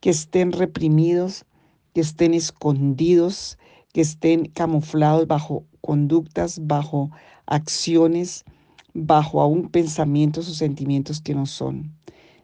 que 0.00 0.10
estén 0.10 0.52
reprimidos, 0.52 1.46
que 1.94 2.00
estén 2.00 2.34
escondidos, 2.34 3.58
que 3.92 4.00
estén 4.00 4.46
camuflados 4.46 5.26
bajo 5.26 5.64
conductas, 5.80 6.60
bajo 6.66 7.10
acciones, 7.46 8.44
bajo 8.92 9.40
aún 9.40 9.68
pensamientos 9.68 10.48
o 10.48 10.54
sentimientos 10.54 11.20
que 11.20 11.34
no 11.34 11.46
son. 11.46 11.92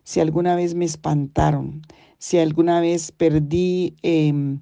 Si 0.04 0.20
alguna 0.20 0.54
vez 0.54 0.74
me 0.74 0.84
espantaron, 0.84 1.82
si 2.18 2.38
alguna 2.38 2.80
vez 2.80 3.10
perdí 3.10 3.96
em, 4.02 4.60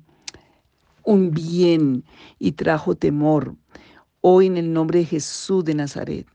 un 1.04 1.30
bien 1.30 2.04
y 2.38 2.52
trajo 2.52 2.94
temor, 2.94 3.54
hoy 4.22 4.46
en 4.46 4.56
el 4.56 4.72
nombre 4.72 5.00
de 5.00 5.04
Jesús 5.04 5.64
de 5.64 5.74
Nazaret, 5.74 6.26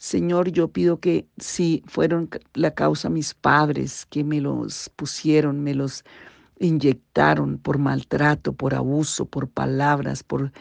Señor, 0.00 0.50
yo 0.50 0.68
pido 0.68 0.98
que 0.98 1.28
si 1.36 1.82
fueron 1.86 2.30
la 2.54 2.70
causa 2.70 3.10
mis 3.10 3.34
padres 3.34 4.06
que 4.06 4.24
me 4.24 4.40
los 4.40 4.88
pusieron, 4.96 5.60
me 5.62 5.74
los 5.74 6.04
inyectaron 6.58 7.58
por 7.58 7.76
maltrato, 7.76 8.54
por 8.54 8.74
abuso, 8.74 9.26
por 9.26 9.50
palabras, 9.50 10.22
por 10.22 10.52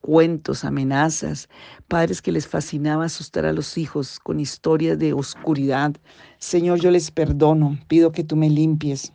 cuentos, 0.00 0.64
amenazas, 0.64 1.48
padres 1.86 2.20
que 2.20 2.32
les 2.32 2.48
fascinaba 2.48 3.04
asustar 3.04 3.46
a 3.46 3.52
los 3.52 3.78
hijos 3.78 4.18
con 4.18 4.40
historias 4.40 4.98
de 4.98 5.12
oscuridad. 5.12 5.94
Señor, 6.38 6.80
yo 6.80 6.90
les 6.90 7.12
perdono, 7.12 7.78
pido 7.86 8.10
que 8.10 8.24
tú 8.24 8.34
me 8.34 8.50
limpies. 8.50 9.12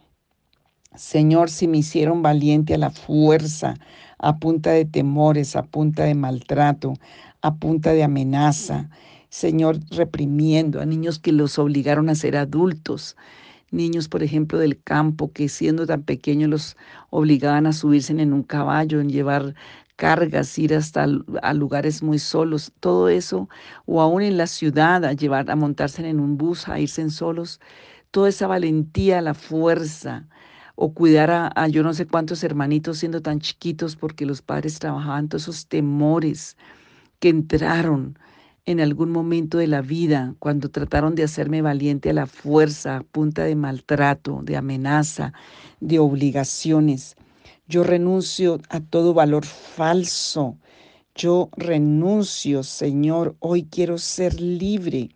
Señor, 0.96 1.50
si 1.50 1.68
me 1.68 1.80
hicieron 1.80 2.22
valiente 2.22 2.74
a 2.74 2.78
la 2.78 2.90
fuerza, 2.90 3.74
a 4.18 4.38
punta 4.38 4.72
de 4.72 4.86
temores, 4.86 5.58
a 5.58 5.64
punta 5.64 6.06
de 6.06 6.16
maltrato, 6.16 6.94
a 7.42 7.56
punta 7.56 7.92
de 7.92 8.04
amenaza, 8.04 8.90
Señor, 9.34 9.80
reprimiendo 9.90 10.80
a 10.80 10.86
niños 10.86 11.18
que 11.18 11.32
los 11.32 11.58
obligaron 11.58 12.08
a 12.08 12.14
ser 12.14 12.38
adultos. 12.38 13.18
Niños, 13.72 14.08
por 14.08 14.22
ejemplo, 14.22 14.60
del 14.60 14.80
campo 14.80 15.32
que 15.34 15.50
siendo 15.50 15.88
tan 15.88 16.04
pequeños 16.04 16.52
los 16.52 16.78
obligaban 17.10 17.66
a 17.66 17.74
subirse 17.74 18.14
en 18.14 18.32
un 18.32 18.44
caballo, 18.44 19.02
en 19.02 19.10
llevar 19.10 19.56
cargas, 19.96 20.60
ir 20.60 20.76
hasta 20.76 21.08
a 21.42 21.54
lugares 21.56 22.04
muy 22.04 22.20
solos, 22.20 22.72
todo 22.80 23.10
eso, 23.10 23.50
o 23.88 24.02
aún 24.02 24.22
en 24.22 24.38
la 24.38 24.46
ciudad, 24.46 25.04
a 25.04 25.14
llevar, 25.14 25.50
a 25.50 25.56
montarse 25.56 26.08
en 26.08 26.20
un 26.20 26.38
bus, 26.38 26.68
a 26.68 26.80
irse 26.80 27.02
en 27.02 27.10
solos, 27.10 27.60
toda 28.12 28.30
esa 28.30 28.46
valentía, 28.46 29.20
la 29.20 29.34
fuerza, 29.34 30.28
o 30.76 30.94
cuidar 30.94 31.32
a, 31.32 31.52
a, 31.56 31.68
yo 31.70 31.82
no 31.82 31.96
sé 31.96 32.06
cuántos 32.06 32.44
hermanitos 32.44 33.00
siendo 33.00 33.20
tan 33.20 33.40
chiquitos 33.40 33.96
porque 33.96 34.28
los 34.28 34.44
padres 34.44 34.78
trabajaban, 34.78 35.28
todos 35.28 35.44
esos 35.44 35.66
temores 35.66 36.56
que 37.20 37.30
entraron 37.30 38.16
en 38.66 38.80
algún 38.80 39.12
momento 39.12 39.58
de 39.58 39.68
la 39.68 39.82
vida, 39.82 40.36
cuando 40.40 40.70
trataron 40.70 41.16
de 41.16 41.24
hacerme 41.24 41.62
valiente 41.62 42.10
a 42.10 42.14
la 42.14 42.28
fuerza, 42.28 43.04
punta 43.12 43.44
de 43.44 43.56
maltrato, 43.56 44.42
de 44.44 44.56
amenaza, 44.56 45.34
de 45.82 46.00
obligaciones. 46.00 47.16
Yo 47.68 47.84
renuncio 47.84 48.62
a 48.70 48.80
todo 48.80 49.14
valor 49.14 49.46
falso. 49.46 50.58
Yo 51.16 51.50
renuncio, 51.58 52.64
Señor, 52.64 53.36
hoy 53.40 53.64
quiero 53.64 53.98
ser 53.98 54.40
libre. 54.40 55.10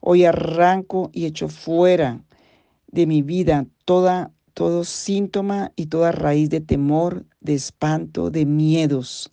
Hoy 0.00 0.24
arranco 0.24 1.10
y 1.12 1.26
echo 1.26 1.48
fuera 1.48 2.20
de 2.88 3.06
mi 3.06 3.22
vida 3.22 3.66
toda 3.84 4.32
todo 4.52 4.84
síntoma 4.84 5.72
y 5.76 5.86
toda 5.86 6.10
raíz 6.10 6.50
de 6.50 6.60
temor, 6.60 7.24
de 7.40 7.54
espanto, 7.54 8.30
de 8.30 8.46
miedos 8.46 9.30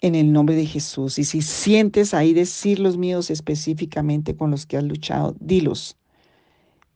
en 0.00 0.14
el 0.14 0.32
nombre 0.32 0.54
de 0.54 0.66
Jesús. 0.66 1.18
Y 1.18 1.24
si 1.24 1.42
sientes 1.42 2.14
ahí 2.14 2.32
decir 2.32 2.78
los 2.78 2.96
miedos 2.96 3.30
específicamente 3.30 4.36
con 4.36 4.50
los 4.50 4.66
que 4.66 4.76
has 4.76 4.84
luchado, 4.84 5.36
dilos. 5.40 5.96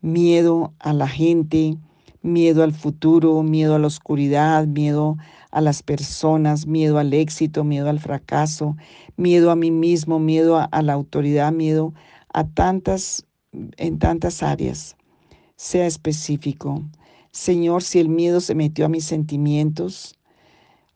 Miedo 0.01 0.75
a 0.79 0.93
la 0.93 1.09
gente, 1.09 1.79
miedo 2.23 2.63
al 2.63 2.73
futuro, 2.73 3.43
miedo 3.43 3.75
a 3.75 3.79
la 3.79 3.87
oscuridad, 3.87 4.67
miedo 4.67 5.17
a 5.51 5.61
las 5.61 5.83
personas, 5.83 6.67
miedo 6.67 6.99
al 6.99 7.13
éxito, 7.15 7.65
miedo 7.65 7.89
al 7.89 8.01
fracaso, 8.01 8.77
miedo 9.17 9.51
a 9.51 9.57
mí 9.57 9.71
mismo, 9.71 10.19
miedo 10.19 10.57
a, 10.57 10.65
a 10.65 10.83
la 10.83 10.95
autoridad, 10.95 11.53
miedo 11.53 11.95
a 12.33 12.47
tantas, 12.47 13.27
en 13.53 13.99
tantas 13.99 14.43
áreas. 14.43 14.97
Sea 15.57 15.87
específico. 15.87 16.83
Señor, 17.31 17.83
si 17.83 18.01
el 18.01 18.09
miedo 18.09 18.41
se 18.41 18.55
metió 18.55 18.87
a 18.87 18.89
mis 18.89 19.05
sentimientos, 19.05 20.14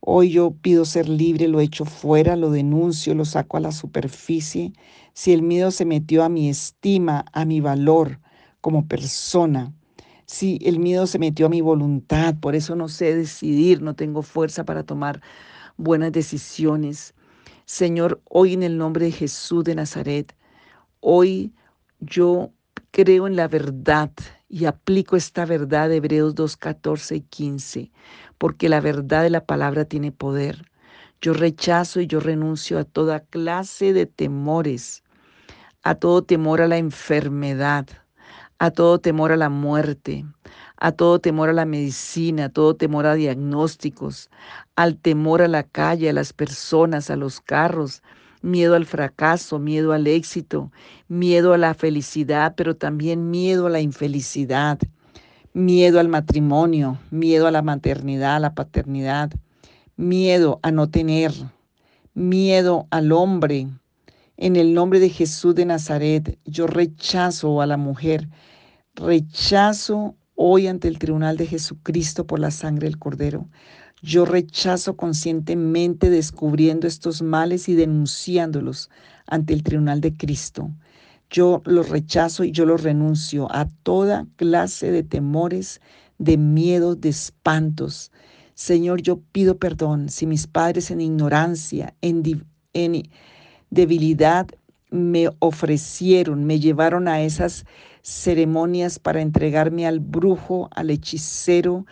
Hoy 0.00 0.30
yo 0.30 0.52
pido 0.52 0.84
ser 0.84 1.08
libre, 1.08 1.48
lo 1.48 1.60
echo 1.60 1.84
fuera, 1.84 2.36
lo 2.36 2.50
denuncio, 2.50 3.14
lo 3.14 3.24
saco 3.24 3.56
a 3.56 3.60
la 3.60 3.72
superficie. 3.72 4.72
Si 5.12 5.32
el 5.32 5.42
miedo 5.42 5.70
se 5.70 5.84
metió 5.84 6.22
a 6.24 6.28
mi 6.28 6.48
estima, 6.48 7.24
a 7.32 7.44
mi 7.44 7.60
valor 7.60 8.20
como 8.60 8.86
persona, 8.86 9.74
si 10.26 10.58
el 10.62 10.78
miedo 10.78 11.06
se 11.06 11.18
metió 11.18 11.46
a 11.46 11.48
mi 11.48 11.62
voluntad, 11.62 12.36
por 12.38 12.54
eso 12.54 12.76
no 12.76 12.88
sé 12.88 13.16
decidir, 13.16 13.82
no 13.82 13.94
tengo 13.94 14.22
fuerza 14.22 14.64
para 14.64 14.84
tomar 14.84 15.22
buenas 15.78 16.12
decisiones. 16.12 17.14
Señor, 17.64 18.20
hoy 18.28 18.52
en 18.54 18.62
el 18.62 18.78
nombre 18.78 19.06
de 19.06 19.12
Jesús 19.12 19.64
de 19.64 19.74
Nazaret, 19.74 20.34
hoy 21.00 21.52
yo 22.00 22.50
creo 22.98 23.28
en 23.28 23.36
la 23.36 23.46
verdad 23.46 24.10
y 24.48 24.64
aplico 24.64 25.14
esta 25.14 25.44
verdad 25.46 25.88
de 25.88 25.98
Hebreos 25.98 26.34
2, 26.34 26.56
14 26.56 27.14
y 27.14 27.20
15, 27.20 27.92
porque 28.38 28.68
la 28.68 28.80
verdad 28.80 29.22
de 29.22 29.30
la 29.30 29.44
palabra 29.46 29.84
tiene 29.84 30.10
poder. 30.10 30.64
Yo 31.20 31.32
rechazo 31.32 32.00
y 32.00 32.08
yo 32.08 32.18
renuncio 32.18 32.76
a 32.76 32.82
toda 32.82 33.20
clase 33.20 33.92
de 33.92 34.06
temores, 34.06 35.04
a 35.84 35.94
todo 35.94 36.22
temor 36.22 36.60
a 36.60 36.66
la 36.66 36.78
enfermedad, 36.78 37.86
a 38.58 38.72
todo 38.72 38.98
temor 38.98 39.30
a 39.30 39.36
la 39.36 39.48
muerte, 39.48 40.24
a 40.76 40.90
todo 40.90 41.20
temor 41.20 41.50
a 41.50 41.52
la 41.52 41.66
medicina, 41.66 42.46
a 42.46 42.48
todo 42.48 42.74
temor 42.74 43.06
a 43.06 43.14
diagnósticos, 43.14 44.28
al 44.74 44.98
temor 44.98 45.40
a 45.40 45.46
la 45.46 45.62
calle, 45.62 46.10
a 46.10 46.12
las 46.12 46.32
personas, 46.32 47.10
a 47.10 47.16
los 47.16 47.40
carros, 47.40 48.02
miedo 48.42 48.74
al 48.74 48.86
fracaso, 48.86 49.58
miedo 49.58 49.92
al 49.92 50.06
éxito, 50.06 50.70
miedo 51.08 51.52
a 51.52 51.58
la 51.58 51.74
felicidad, 51.74 52.54
pero 52.56 52.76
también 52.76 53.30
miedo 53.30 53.66
a 53.66 53.70
la 53.70 53.80
infelicidad, 53.80 54.78
miedo 55.52 56.00
al 56.00 56.08
matrimonio, 56.08 56.98
miedo 57.10 57.46
a 57.46 57.50
la 57.50 57.62
maternidad, 57.62 58.36
a 58.36 58.40
la 58.40 58.54
paternidad, 58.54 59.30
miedo 59.96 60.60
a 60.62 60.70
no 60.70 60.88
tener, 60.88 61.32
miedo 62.14 62.86
al 62.90 63.12
hombre. 63.12 63.68
En 64.36 64.56
el 64.56 64.72
nombre 64.72 65.00
de 65.00 65.10
Jesús 65.10 65.54
de 65.54 65.66
Nazaret, 65.66 66.38
yo 66.44 66.66
rechazo 66.66 67.60
a 67.60 67.66
la 67.66 67.76
mujer, 67.76 68.28
rechazo 68.94 70.14
hoy 70.36 70.68
ante 70.68 70.86
el 70.86 71.00
tribunal 71.00 71.36
de 71.36 71.46
Jesucristo 71.46 72.24
por 72.24 72.38
la 72.38 72.52
sangre 72.52 72.86
del 72.86 72.98
Cordero. 72.98 73.48
Yo 74.02 74.24
rechazo 74.24 74.96
conscientemente 74.96 76.08
descubriendo 76.08 76.86
estos 76.86 77.20
males 77.20 77.68
y 77.68 77.74
denunciándolos 77.74 78.90
ante 79.26 79.54
el 79.54 79.62
tribunal 79.62 80.00
de 80.00 80.16
Cristo. 80.16 80.70
Yo 81.30 81.62
los 81.64 81.88
rechazo 81.88 82.44
y 82.44 82.52
yo 82.52 82.64
los 82.64 82.82
renuncio 82.82 83.48
a 83.50 83.66
toda 83.82 84.26
clase 84.36 84.92
de 84.92 85.02
temores, 85.02 85.80
de 86.18 86.36
miedos, 86.36 87.00
de 87.00 87.08
espantos. 87.10 88.12
Señor, 88.54 89.02
yo 89.02 89.20
pido 89.32 89.58
perdón 89.58 90.08
si 90.08 90.26
mis 90.26 90.46
padres 90.46 90.90
en 90.90 91.00
ignorancia, 91.00 91.94
en, 92.00 92.22
en 92.72 93.02
debilidad, 93.70 94.46
me 94.90 95.28
ofrecieron, 95.40 96.44
me 96.44 96.60
llevaron 96.60 97.08
a 97.08 97.20
esas 97.20 97.66
ceremonias 98.02 98.98
para 98.98 99.20
entregarme 99.20 99.86
al 99.86 100.00
brujo, 100.00 100.70
al 100.74 100.88
hechicero, 100.90 101.84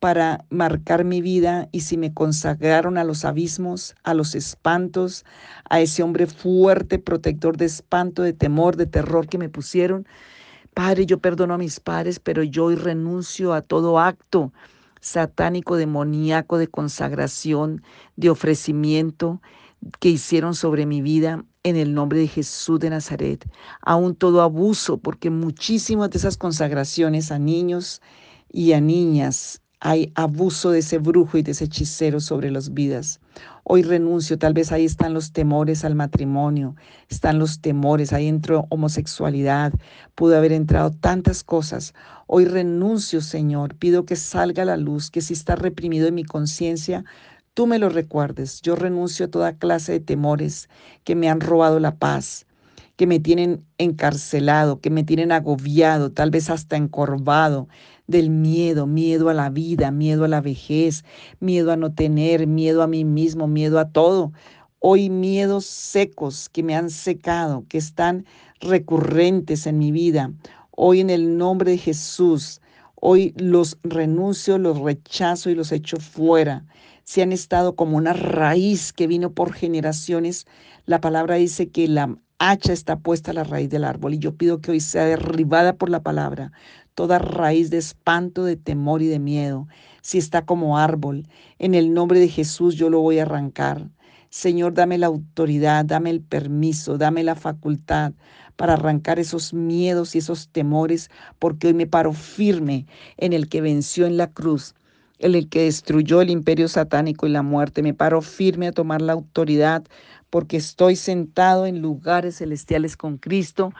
para 0.00 0.46
marcar 0.48 1.04
mi 1.04 1.20
vida 1.20 1.68
y 1.72 1.80
si 1.82 1.98
me 1.98 2.12
consagraron 2.12 2.98
a 2.98 3.04
los 3.04 3.24
abismos, 3.24 3.94
a 4.02 4.14
los 4.14 4.34
espantos, 4.34 5.24
a 5.68 5.80
ese 5.80 6.02
hombre 6.02 6.26
fuerte, 6.26 6.98
protector 6.98 7.58
de 7.58 7.66
espanto, 7.66 8.22
de 8.22 8.32
temor, 8.32 8.76
de 8.76 8.86
terror 8.86 9.28
que 9.28 9.38
me 9.38 9.50
pusieron. 9.50 10.06
Padre, 10.74 11.04
yo 11.04 11.18
perdono 11.18 11.54
a 11.54 11.58
mis 11.58 11.80
padres, 11.80 12.18
pero 12.18 12.42
yo 12.42 12.66
hoy 12.66 12.76
renuncio 12.76 13.52
a 13.52 13.60
todo 13.60 13.98
acto 13.98 14.52
satánico, 15.00 15.76
demoníaco, 15.76 16.58
de 16.58 16.68
consagración, 16.68 17.82
de 18.16 18.30
ofrecimiento 18.30 19.40
que 19.98 20.10
hicieron 20.10 20.54
sobre 20.54 20.86
mi 20.86 21.02
vida 21.02 21.44
en 21.62 21.76
el 21.76 21.94
nombre 21.94 22.18
de 22.18 22.28
Jesús 22.28 22.80
de 22.80 22.90
Nazaret. 22.90 23.46
Aún 23.82 24.14
todo 24.14 24.42
abuso, 24.42 24.98
porque 24.98 25.30
muchísimas 25.30 26.10
de 26.10 26.18
esas 26.18 26.36
consagraciones 26.36 27.32
a 27.32 27.38
niños 27.38 28.00
y 28.52 28.72
a 28.72 28.80
niñas 28.80 29.59
hay 29.80 30.12
abuso 30.14 30.70
de 30.70 30.80
ese 30.80 30.98
brujo 30.98 31.38
y 31.38 31.42
de 31.42 31.52
ese 31.52 31.64
hechicero 31.64 32.20
sobre 32.20 32.50
las 32.50 32.74
vidas. 32.74 33.18
Hoy 33.64 33.82
renuncio, 33.82 34.38
tal 34.38 34.52
vez 34.52 34.72
ahí 34.72 34.84
están 34.84 35.14
los 35.14 35.32
temores 35.32 35.86
al 35.86 35.94
matrimonio, 35.94 36.76
están 37.08 37.38
los 37.38 37.60
temores, 37.62 38.12
ahí 38.12 38.28
entró 38.28 38.66
homosexualidad, 38.68 39.72
pudo 40.14 40.36
haber 40.36 40.52
entrado 40.52 40.90
tantas 40.90 41.42
cosas. 41.42 41.94
Hoy 42.26 42.44
renuncio, 42.44 43.22
Señor, 43.22 43.74
pido 43.74 44.04
que 44.04 44.16
salga 44.16 44.66
la 44.66 44.76
luz, 44.76 45.10
que 45.10 45.22
si 45.22 45.32
está 45.32 45.56
reprimido 45.56 46.08
en 46.08 46.14
mi 46.14 46.24
conciencia, 46.24 47.04
tú 47.54 47.66
me 47.66 47.78
lo 47.78 47.88
recuerdes. 47.88 48.60
Yo 48.60 48.76
renuncio 48.76 49.26
a 49.26 49.30
toda 49.30 49.56
clase 49.56 49.92
de 49.92 50.00
temores 50.00 50.68
que 51.04 51.16
me 51.16 51.30
han 51.30 51.40
robado 51.40 51.80
la 51.80 51.96
paz, 51.96 52.46
que 52.96 53.06
me 53.06 53.18
tienen 53.18 53.64
encarcelado, 53.78 54.80
que 54.80 54.90
me 54.90 55.04
tienen 55.04 55.32
agobiado, 55.32 56.12
tal 56.12 56.30
vez 56.30 56.50
hasta 56.50 56.76
encorvado 56.76 57.66
del 58.10 58.28
miedo, 58.28 58.86
miedo 58.86 59.28
a 59.28 59.34
la 59.34 59.50
vida, 59.50 59.90
miedo 59.90 60.24
a 60.24 60.28
la 60.28 60.40
vejez, 60.40 61.04
miedo 61.38 61.70
a 61.72 61.76
no 61.76 61.94
tener, 61.94 62.46
miedo 62.46 62.82
a 62.82 62.86
mí 62.86 63.04
mismo, 63.04 63.46
miedo 63.46 63.78
a 63.78 63.88
todo. 63.88 64.32
Hoy 64.80 65.10
miedos 65.10 65.64
secos 65.64 66.48
que 66.48 66.62
me 66.62 66.74
han 66.74 66.90
secado, 66.90 67.64
que 67.68 67.78
están 67.78 68.26
recurrentes 68.60 69.66
en 69.66 69.78
mi 69.78 69.92
vida. 69.92 70.32
Hoy 70.72 71.00
en 71.00 71.10
el 71.10 71.38
nombre 71.38 71.72
de 71.72 71.78
Jesús, 71.78 72.60
hoy 72.96 73.32
los 73.36 73.78
renuncio, 73.84 74.58
los 74.58 74.78
rechazo 74.78 75.48
y 75.48 75.54
los 75.54 75.70
echo 75.70 75.98
fuera. 75.98 76.64
Si 77.04 77.20
han 77.20 77.32
estado 77.32 77.76
como 77.76 77.96
una 77.96 78.12
raíz 78.12 78.92
que 78.92 79.06
vino 79.06 79.32
por 79.32 79.52
generaciones, 79.52 80.46
la 80.84 81.00
palabra 81.00 81.36
dice 81.36 81.68
que 81.70 81.86
la 81.86 82.16
hacha 82.38 82.72
está 82.72 82.98
puesta 82.98 83.30
a 83.30 83.34
la 83.34 83.44
raíz 83.44 83.68
del 83.68 83.84
árbol 83.84 84.14
y 84.14 84.18
yo 84.18 84.34
pido 84.34 84.60
que 84.60 84.70
hoy 84.70 84.80
sea 84.80 85.04
derribada 85.04 85.74
por 85.74 85.90
la 85.90 86.02
palabra 86.02 86.52
toda 87.00 87.18
raíz 87.18 87.70
de 87.70 87.78
espanto, 87.78 88.44
de 88.44 88.56
temor 88.56 89.00
y 89.00 89.06
de 89.06 89.18
miedo. 89.18 89.66
Si 90.02 90.18
está 90.18 90.44
como 90.44 90.76
árbol, 90.76 91.26
en 91.58 91.74
el 91.74 91.94
nombre 91.94 92.20
de 92.20 92.28
Jesús 92.28 92.74
yo 92.74 92.90
lo 92.90 93.00
voy 93.00 93.18
a 93.18 93.22
arrancar. 93.22 93.88
Señor, 94.28 94.74
dame 94.74 94.98
la 94.98 95.06
autoridad, 95.06 95.86
dame 95.86 96.10
el 96.10 96.20
permiso, 96.20 96.98
dame 96.98 97.24
la 97.24 97.36
facultad 97.36 98.12
para 98.56 98.74
arrancar 98.74 99.18
esos 99.18 99.54
miedos 99.54 100.14
y 100.14 100.18
esos 100.18 100.50
temores, 100.50 101.10
porque 101.38 101.68
hoy 101.68 101.72
me 101.72 101.86
paro 101.86 102.12
firme 102.12 102.84
en 103.16 103.32
el 103.32 103.48
que 103.48 103.62
venció 103.62 104.04
en 104.04 104.18
la 104.18 104.30
cruz 104.30 104.74
en 105.20 105.34
el 105.34 105.48
que 105.48 105.64
destruyó 105.64 106.20
el 106.20 106.28
imperio 106.28 106.68
satánico 106.68 107.26
y 107.26 107.30
la 107.30 107.42
muerte. 107.42 107.82
Me 107.82 107.94
paro 107.94 108.20
firme 108.20 108.68
a 108.68 108.72
tomar 108.72 109.00
la 109.00 109.14
autoridad 109.14 109.84
porque 110.28 110.58
estoy 110.58 110.96
sentado 110.96 111.64
en 111.64 111.80
lugares 111.80 112.38
celestiales 112.38 112.96
con 112.96 113.16
Cristo, 113.16 113.72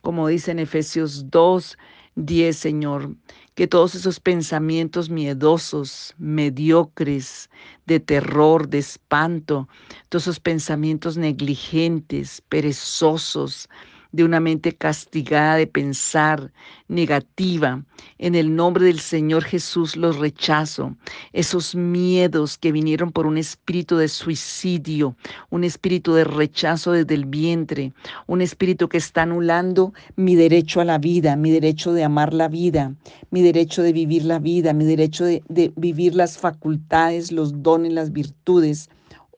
como 0.00 0.28
dice 0.28 0.52
en 0.52 0.60
Efesios 0.60 1.28
2, 1.30 1.76
10, 2.16 2.56
Señor. 2.56 3.14
Que 3.54 3.66
todos 3.66 3.94
esos 3.94 4.20
pensamientos 4.20 5.08
miedosos, 5.08 6.14
mediocres, 6.18 7.48
de 7.86 8.00
terror, 8.00 8.68
de 8.68 8.78
espanto, 8.78 9.68
todos 10.08 10.24
esos 10.24 10.40
pensamientos 10.40 11.16
negligentes, 11.16 12.42
perezosos, 12.48 13.68
de 14.16 14.24
una 14.24 14.40
mente 14.40 14.72
castigada 14.72 15.56
de 15.56 15.66
pensar 15.66 16.50
negativa. 16.88 17.84
En 18.18 18.34
el 18.34 18.56
nombre 18.56 18.86
del 18.86 18.98
Señor 18.98 19.44
Jesús 19.44 19.94
los 19.96 20.18
rechazo. 20.18 20.96
Esos 21.32 21.74
miedos 21.74 22.56
que 22.56 22.72
vinieron 22.72 23.12
por 23.12 23.26
un 23.26 23.36
espíritu 23.36 23.96
de 23.96 24.08
suicidio, 24.08 25.16
un 25.50 25.64
espíritu 25.64 26.14
de 26.14 26.24
rechazo 26.24 26.92
desde 26.92 27.14
el 27.14 27.26
vientre, 27.26 27.92
un 28.26 28.40
espíritu 28.40 28.88
que 28.88 28.98
está 28.98 29.22
anulando 29.22 29.92
mi 30.16 30.34
derecho 30.34 30.80
a 30.80 30.84
la 30.84 30.98
vida, 30.98 31.36
mi 31.36 31.50
derecho 31.50 31.92
de 31.92 32.04
amar 32.04 32.32
la 32.32 32.48
vida, 32.48 32.94
mi 33.30 33.42
derecho 33.42 33.82
de 33.82 33.92
vivir 33.92 34.24
la 34.24 34.38
vida, 34.38 34.72
mi 34.72 34.84
derecho 34.84 35.24
de, 35.24 35.42
vivir 35.76 36.14
las 36.14 36.38
facultades, 36.38 37.32
los 37.32 37.62
dones, 37.62 37.92
las 37.92 38.12
virtudes. 38.12 38.88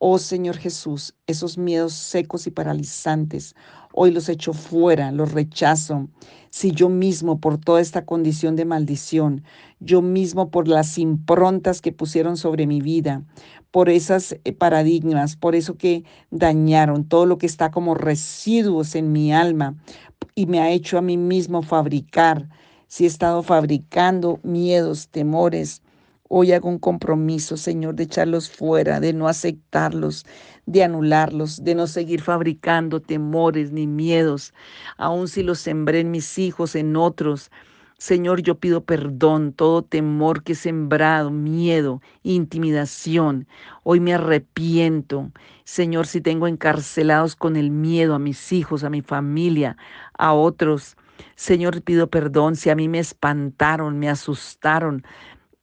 Oh 0.01 0.19
Señor 0.19 0.57
Jesús, 0.57 1.17
esos 1.27 1.59
miedos 1.59 1.93
secos 1.93 2.47
y 2.47 2.53
paralizantes, 2.53 3.57
hoy 3.93 4.11
los 4.11 4.29
echo 4.29 4.53
fuera, 4.53 5.13
los 5.13 5.33
rechazo. 5.33 6.09
Si 6.51 6.71
yo 6.73 6.89
mismo 6.89 7.41
por 7.41 7.59
toda 7.59 7.81
esta 7.81 8.05
condición 8.05 8.57
de 8.57 8.65
maldición, 8.65 9.43
yo 9.81 10.03
mismo 10.03 10.51
por 10.51 10.67
las 10.69 10.99
improntas 10.99 11.81
que 11.81 11.93
pusieron 11.93 12.37
sobre 12.37 12.67
mi 12.67 12.81
vida, 12.81 13.23
por 13.71 13.89
esas 13.89 14.37
eh, 14.45 14.53
paradigmas, 14.53 15.37
por 15.37 15.55
eso 15.55 15.77
que 15.77 16.05
dañaron 16.31 17.05
todo 17.05 17.27
lo 17.27 17.39
que 17.39 17.47
está 17.47 17.71
como 17.71 17.95
residuos 17.95 18.95
en 18.95 19.13
mi 19.13 19.33
alma 19.33 19.77
y 20.35 20.47
me 20.47 20.61
ha 20.61 20.71
hecho 20.71 20.99
a 20.99 21.03
mí 21.03 21.17
mismo 21.17 21.63
fabricar, 21.63 22.49
si 22.87 23.05
he 23.05 23.07
estado 23.07 23.43
fabricando 23.43 24.41
miedos, 24.43 25.09
temores, 25.09 25.83
Hoy 26.31 26.53
hago 26.53 26.69
un 26.69 26.79
compromiso, 26.79 27.57
Señor, 27.57 27.95
de 27.95 28.03
echarlos 28.05 28.51
fuera, 28.51 29.01
de 29.01 29.15
no 29.15 29.29
aceptarlos, 29.29 30.27
de 30.67 30.85
anularlos, 30.85 31.65
de 31.65 31.75
no 31.75 31.87
seguir 31.87 32.21
fabricando 32.21 33.01
temores 33.01 33.73
ni 33.73 33.87
miedos, 33.87 34.53
aun 34.99 35.27
si 35.29 35.43
los 35.43 35.59
sembré 35.59 36.01
en 36.01 36.11
mis 36.11 36.39
hijos, 36.39 36.75
en 36.75 36.97
otros. 36.97 37.51
Señor, 37.97 38.43
yo 38.43 38.59
pido 38.61 38.85
perdón, 38.85 39.55
todo 39.55 39.83
temor 39.83 40.43
que 40.43 40.53
he 40.53 40.55
sembrado, 40.55 41.31
miedo, 41.31 42.03
intimidación. 42.23 43.49
Hoy 43.83 43.99
me 43.99 44.13
arrepiento. 44.13 45.33
Señor, 45.65 46.07
si 46.07 46.21
tengo 46.21 46.47
encarcelados 46.47 47.37
con 47.37 47.57
el 47.57 47.71
miedo 47.71 48.15
a 48.15 48.19
mis 48.19 48.53
hijos, 48.53 48.85
a 48.85 48.91
mi 48.91 49.01
familia, 49.01 49.79
a 50.19 50.35
otros. 50.35 50.97
Señor, 51.37 51.83
pido 51.83 52.09
perdón 52.09 52.55
si 52.55 52.71
a 52.71 52.77
mí 52.77 52.87
me 52.87 52.99
espantaron, 52.99 53.99
me 53.99 54.09
asustaron, 54.09 55.05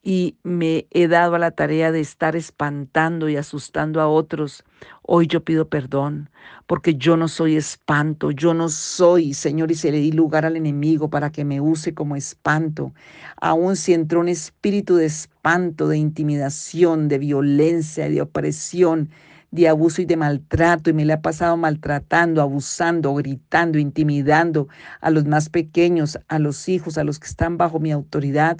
y 0.08 0.38
me 0.44 0.86
he 0.92 1.08
dado 1.08 1.34
a 1.34 1.40
la 1.40 1.50
tarea 1.50 1.92
de 1.92 2.00
estar 2.00 2.36
espantando 2.36 3.28
y 3.28 3.38
asustando 3.38 4.00
a 4.00 4.08
otros, 4.08 4.64
hoy 5.02 5.26
yo 5.26 5.44
pido 5.44 5.68
perdón, 5.68 6.30
porque 6.68 6.94
yo 6.94 7.18
no 7.18 7.28
soy 7.28 7.56
espanto, 7.56 8.30
yo 8.30 8.54
no 8.54 8.70
soy, 8.70 9.34
Señor, 9.34 9.72
y 9.72 9.76
se 9.76 9.92
le 9.92 9.98
di 9.98 10.12
lugar 10.12 10.46
al 10.46 10.58
enemigo 10.58 11.10
para 11.10 11.32
que 11.32 11.44
me 11.44 11.60
use 11.60 11.96
como 11.96 12.16
espanto. 12.16 12.94
Aun 13.42 13.76
si 13.76 13.96
entró 13.96 14.20
un 14.20 14.30
espíritu 14.30 14.96
de 14.96 15.08
espanto, 15.08 15.88
de 15.88 15.98
intimidación, 15.98 17.08
de 17.08 17.18
violencia, 17.18 18.08
de 18.08 18.22
opresión, 18.22 19.10
de 19.50 19.70
abuso 19.70 20.04
y 20.04 20.06
de 20.06 20.18
maltrato 20.18 20.92
y 20.92 20.94
me 20.94 21.06
la 21.06 21.16
he 21.16 21.18
pasado 21.18 21.58
maltratando, 21.58 22.44
abusando, 22.44 23.16
gritando, 23.16 23.80
intimidando 23.80 24.68
a 25.02 25.10
los 25.10 25.26
más 25.26 25.50
pequeños, 25.50 26.20
a 26.28 26.38
los 26.38 26.70
hijos, 26.70 27.00
a 27.00 27.04
los 27.04 27.18
que 27.18 27.28
están 27.28 27.58
bajo 27.58 27.80
mi 27.80 27.92
autoridad, 27.92 28.58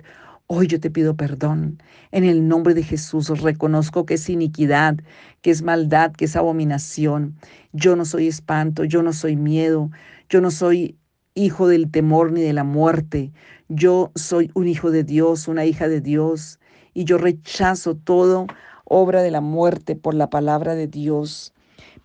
Hoy 0.48 0.68
yo 0.68 0.80
te 0.80 0.92
pido 0.92 1.16
perdón. 1.16 1.82
En 2.12 2.24
el 2.24 2.48
nombre 2.48 2.76
de 2.76 2.84
Jesús 2.84 3.30
reconozco 3.42 4.06
que 4.06 4.14
es 4.14 4.30
iniquidad, 4.30 4.96
que 5.42 5.50
es 5.50 5.64
maldad, 5.64 6.12
que 6.12 6.26
es 6.26 6.36
abominación. 6.36 7.36
Yo 7.74 7.96
no 7.96 8.06
soy 8.06 8.28
espanto, 8.28 8.84
yo 8.84 9.02
no 9.02 9.12
soy 9.12 9.36
miedo, 9.38 9.90
yo 10.30 10.42
no 10.42 10.52
soy 10.52 11.00
hijo 11.34 11.68
del 11.68 11.90
temor 11.90 12.32
ni 12.32 12.42
de 12.42 12.54
la 12.54 12.64
muerte. 12.64 13.34
Yo 13.70 14.12
soy 14.14 14.52
un 14.54 14.68
hijo 14.68 14.92
de 14.92 15.04
Dios, 15.04 15.48
una 15.48 15.66
hija 15.66 15.88
de 15.88 16.00
Dios, 16.00 16.60
y 16.94 17.06
yo 17.06 17.18
rechazo 17.18 17.96
todo 17.96 18.46
obra 18.84 19.24
de 19.24 19.32
la 19.32 19.42
muerte 19.42 19.96
por 19.96 20.14
la 20.14 20.30
palabra 20.30 20.76
de 20.76 20.86
Dios 20.88 21.55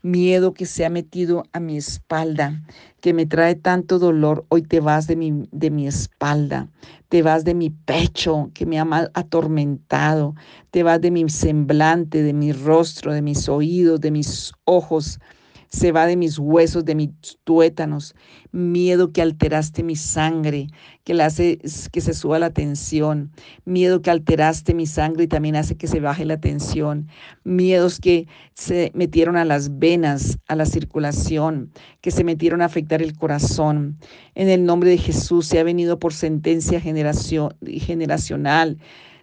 miedo 0.02 0.54
que 0.54 0.66
se 0.66 0.84
ha 0.84 0.90
metido 0.90 1.44
a 1.52 1.60
mi 1.60 1.76
espalda, 1.76 2.62
que 3.00 3.12
me 3.12 3.26
trae 3.26 3.54
tanto 3.54 3.98
dolor, 3.98 4.44
hoy 4.48 4.62
te 4.62 4.80
vas 4.80 5.06
de 5.06 5.16
mi, 5.16 5.48
de 5.52 5.70
mi 5.70 5.86
espalda, 5.86 6.68
te 7.08 7.22
vas 7.22 7.44
de 7.44 7.54
mi 7.54 7.70
pecho 7.70 8.50
que 8.54 8.66
me 8.66 8.78
ha 8.78 9.10
atormentado, 9.14 10.34
te 10.70 10.82
vas 10.82 11.00
de 11.00 11.10
mi 11.10 11.28
semblante, 11.28 12.22
de 12.22 12.32
mi 12.32 12.52
rostro, 12.52 13.12
de 13.12 13.22
mis 13.22 13.48
oídos, 13.48 14.00
de 14.00 14.10
mis 14.10 14.52
ojos 14.64 15.18
se 15.70 15.92
va 15.92 16.06
de 16.06 16.16
mis 16.16 16.38
huesos, 16.38 16.84
de 16.84 16.94
mis 16.96 17.10
tuétanos, 17.44 18.14
miedo 18.50 19.12
que 19.12 19.22
alteraste 19.22 19.84
mi 19.84 19.94
sangre, 19.94 20.66
que 21.04 21.14
le 21.14 21.22
hace 21.22 21.58
que 21.92 22.00
se 22.00 22.12
suba 22.12 22.40
la 22.40 22.50
tensión, 22.50 23.30
miedo 23.64 24.02
que 24.02 24.10
alteraste 24.10 24.74
mi 24.74 24.86
sangre 24.86 25.24
y 25.24 25.28
también 25.28 25.54
hace 25.56 25.76
que 25.76 25.86
se 25.86 26.00
baje 26.00 26.24
la 26.24 26.40
tensión, 26.40 27.08
miedos 27.44 28.00
que 28.00 28.26
se 28.54 28.90
metieron 28.94 29.36
a 29.36 29.44
las 29.44 29.78
venas, 29.78 30.38
a 30.48 30.56
la 30.56 30.66
circulación, 30.66 31.70
que 32.00 32.10
se 32.10 32.24
metieron 32.24 32.62
a 32.62 32.66
afectar 32.66 33.00
el 33.00 33.16
corazón. 33.16 33.96
En 34.34 34.48
el 34.48 34.64
nombre 34.64 34.90
de 34.90 34.98
Jesús 34.98 35.46
se 35.46 35.60
ha 35.60 35.64
venido 35.64 36.00
por 36.00 36.12
sentencia 36.12 36.80
generacional 36.80 38.78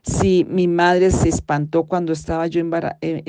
si 0.07 0.45
mi 0.49 0.67
madre 0.67 1.11
se 1.11 1.27
espantó 1.27 1.83
cuando 1.83 2.13
estaba 2.13 2.47
yo 2.47 2.61
en 2.61 2.71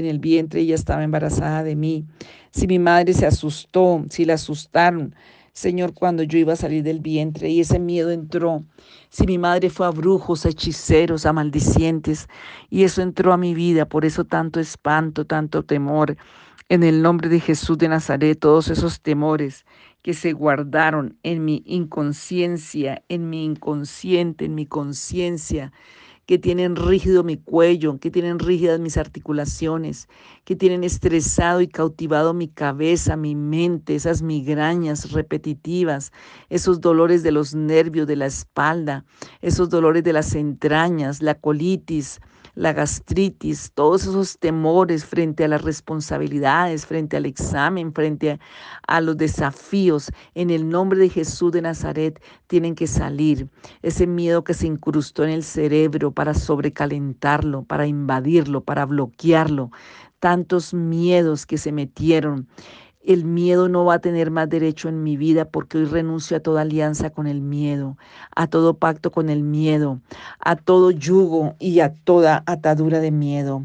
el 0.04 0.18
vientre 0.20 0.60
ella 0.60 0.76
estaba 0.76 1.02
embarazada 1.02 1.64
de 1.64 1.74
mí. 1.74 2.06
Si 2.50 2.66
mi 2.66 2.78
madre 2.78 3.12
se 3.14 3.26
asustó, 3.26 4.04
si 4.10 4.24
la 4.24 4.34
asustaron, 4.34 5.14
Señor, 5.58 5.92
cuando 5.92 6.22
yo 6.22 6.38
iba 6.38 6.52
a 6.52 6.56
salir 6.56 6.84
del 6.84 7.00
vientre 7.00 7.50
y 7.50 7.58
ese 7.58 7.80
miedo 7.80 8.12
entró. 8.12 8.62
Si 9.10 9.26
mi 9.26 9.38
madre 9.38 9.70
fue 9.70 9.88
a 9.88 9.90
brujos, 9.90 10.46
a 10.46 10.50
hechiceros, 10.50 11.26
a 11.26 11.32
maldicientes 11.32 12.28
y 12.70 12.84
eso 12.84 13.02
entró 13.02 13.32
a 13.32 13.36
mi 13.36 13.54
vida, 13.54 13.84
por 13.84 14.04
eso 14.04 14.24
tanto 14.24 14.60
espanto, 14.60 15.24
tanto 15.24 15.64
temor. 15.64 16.16
En 16.68 16.84
el 16.84 17.02
nombre 17.02 17.28
de 17.28 17.40
Jesús 17.40 17.76
de 17.76 17.88
Nazaret, 17.88 18.38
todos 18.38 18.68
esos 18.68 19.00
temores 19.00 19.66
que 20.02 20.14
se 20.14 20.32
guardaron 20.32 21.18
en 21.24 21.44
mi 21.44 21.64
inconsciencia, 21.66 23.02
en 23.08 23.28
mi 23.28 23.44
inconsciente, 23.44 24.44
en 24.44 24.54
mi 24.54 24.64
conciencia, 24.64 25.72
que 26.28 26.36
tienen 26.36 26.76
rígido 26.76 27.24
mi 27.24 27.38
cuello, 27.38 27.98
que 27.98 28.10
tienen 28.10 28.38
rígidas 28.38 28.78
mis 28.80 28.98
articulaciones, 28.98 30.08
que 30.44 30.56
tienen 30.56 30.84
estresado 30.84 31.62
y 31.62 31.68
cautivado 31.68 32.34
mi 32.34 32.48
cabeza, 32.48 33.16
mi 33.16 33.34
mente, 33.34 33.94
esas 33.94 34.20
migrañas 34.20 35.12
repetitivas, 35.12 36.12
esos 36.50 36.82
dolores 36.82 37.22
de 37.22 37.32
los 37.32 37.54
nervios, 37.54 38.06
de 38.06 38.16
la 38.16 38.26
espalda, 38.26 39.06
esos 39.40 39.70
dolores 39.70 40.04
de 40.04 40.12
las 40.12 40.34
entrañas, 40.34 41.22
la 41.22 41.34
colitis, 41.34 42.20
la 42.58 42.72
gastritis, 42.72 43.70
todos 43.72 44.02
esos 44.02 44.36
temores 44.36 45.04
frente 45.04 45.44
a 45.44 45.48
las 45.48 45.62
responsabilidades, 45.62 46.86
frente 46.86 47.16
al 47.16 47.24
examen, 47.24 47.92
frente 47.92 48.40
a, 48.88 49.00
los 49.00 49.16
desafíos, 49.16 50.10
en 50.34 50.50
el 50.50 50.68
nombre 50.68 50.98
de 50.98 51.08
Jesús 51.08 51.52
de 51.52 51.62
Nazaret, 51.62 52.20
tienen 52.48 52.74
que 52.74 52.88
salir. 52.88 53.48
Ese 53.82 54.08
miedo 54.08 54.42
que 54.42 54.54
se 54.54 54.66
incrustó 54.66 55.22
en 55.22 55.30
el 55.30 55.44
cerebro 55.44 56.10
para 56.10 56.34
sobrecalentarlo, 56.34 57.62
para 57.62 57.86
invadirlo, 57.86 58.64
para 58.64 58.86
bloquearlo, 58.86 59.70
tantos 60.18 60.74
miedos 60.74 61.46
que 61.46 61.58
se 61.58 61.70
metieron 61.70 62.48
el 63.08 63.24
miedo 63.24 63.70
no 63.70 63.86
va 63.86 63.94
a 63.94 63.98
tener 64.00 64.30
más 64.30 64.50
derecho 64.50 64.90
en 64.90 65.02
mi 65.02 65.16
vida 65.16 65.46
porque 65.46 65.78
hoy 65.78 65.86
renuncio 65.86 66.36
a 66.36 66.40
toda 66.40 66.60
alianza 66.60 67.08
con 67.08 67.26
el 67.26 67.40
miedo, 67.40 67.96
a 68.36 68.48
todo 68.48 68.74
pacto 68.74 69.10
con 69.10 69.30
el 69.30 69.42
miedo, 69.42 70.02
a 70.40 70.56
todo 70.56 70.90
yugo 70.90 71.54
y 71.58 71.80
a 71.80 71.94
toda 71.94 72.42
atadura 72.44 73.00
de 73.00 73.10
miedo 73.10 73.62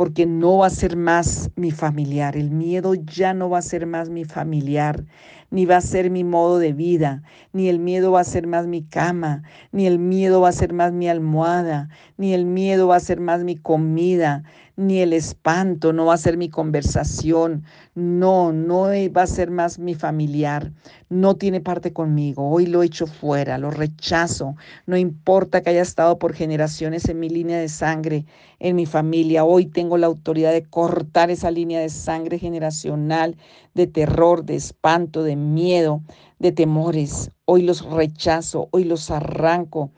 porque 0.00 0.24
no 0.24 0.56
va 0.56 0.68
a 0.68 0.70
ser 0.70 0.96
más 0.96 1.50
mi 1.56 1.72
familiar. 1.72 2.34
El 2.34 2.50
miedo 2.50 2.94
ya 2.94 3.34
no 3.34 3.50
va 3.50 3.58
a 3.58 3.62
ser 3.62 3.86
más 3.86 4.08
mi 4.08 4.24
familiar, 4.24 5.04
ni 5.50 5.66
va 5.66 5.76
a 5.76 5.82
ser 5.82 6.10
mi 6.10 6.24
modo 6.24 6.58
de 6.58 6.72
vida, 6.72 7.22
ni 7.52 7.68
el 7.68 7.78
miedo 7.78 8.10
va 8.12 8.20
a 8.20 8.24
ser 8.24 8.46
más 8.46 8.66
mi 8.66 8.82
cama, 8.82 9.42
ni 9.72 9.86
el 9.86 9.98
miedo 9.98 10.40
va 10.40 10.48
a 10.48 10.52
ser 10.52 10.72
más 10.72 10.94
mi 10.94 11.06
almohada, 11.08 11.90
ni 12.16 12.32
el 12.32 12.46
miedo 12.46 12.88
va 12.88 12.96
a 12.96 13.00
ser 13.00 13.20
más 13.20 13.44
mi 13.44 13.56
comida, 13.56 14.42
ni 14.80 15.00
el 15.00 15.12
espanto 15.12 15.92
no 15.92 16.06
va 16.06 16.14
a 16.14 16.16
ser 16.18 16.38
mi 16.38 16.48
conversación. 16.48 17.64
No, 17.94 18.50
no 18.50 18.84
va 19.14 19.22
a 19.22 19.26
ser 19.26 19.50
más 19.50 19.78
mi 19.78 19.94
familiar. 19.94 20.72
No 21.10 21.36
tiene 21.36 21.60
parte 21.60 21.92
conmigo. 21.92 22.48
Hoy 22.48 22.64
lo 22.64 22.82
echo 22.82 23.06
fuera, 23.06 23.58
lo 23.58 23.70
rechazo. 23.70 24.56
No 24.86 24.96
importa 24.96 25.60
que 25.60 25.70
haya 25.70 25.82
estado 25.82 26.18
por 26.18 26.32
generaciones 26.32 27.06
en 27.10 27.20
mi 27.20 27.28
línea 27.28 27.58
de 27.58 27.68
sangre, 27.68 28.24
en 28.58 28.74
mi 28.74 28.86
familia. 28.86 29.44
Hoy 29.44 29.66
tengo 29.66 29.98
la 29.98 30.06
autoridad 30.06 30.52
de 30.52 30.64
cortar 30.64 31.30
esa 31.30 31.50
línea 31.50 31.80
de 31.80 31.90
sangre 31.90 32.38
generacional, 32.38 33.36
de 33.74 33.86
terror, 33.86 34.44
de 34.44 34.56
espanto, 34.56 35.22
de 35.22 35.36
miedo, 35.36 36.00
de 36.38 36.52
temores. 36.52 37.30
Hoy 37.44 37.62
los 37.62 37.84
rechazo, 37.84 38.68
hoy 38.70 38.84
los 38.84 39.10
arranco. 39.10 39.90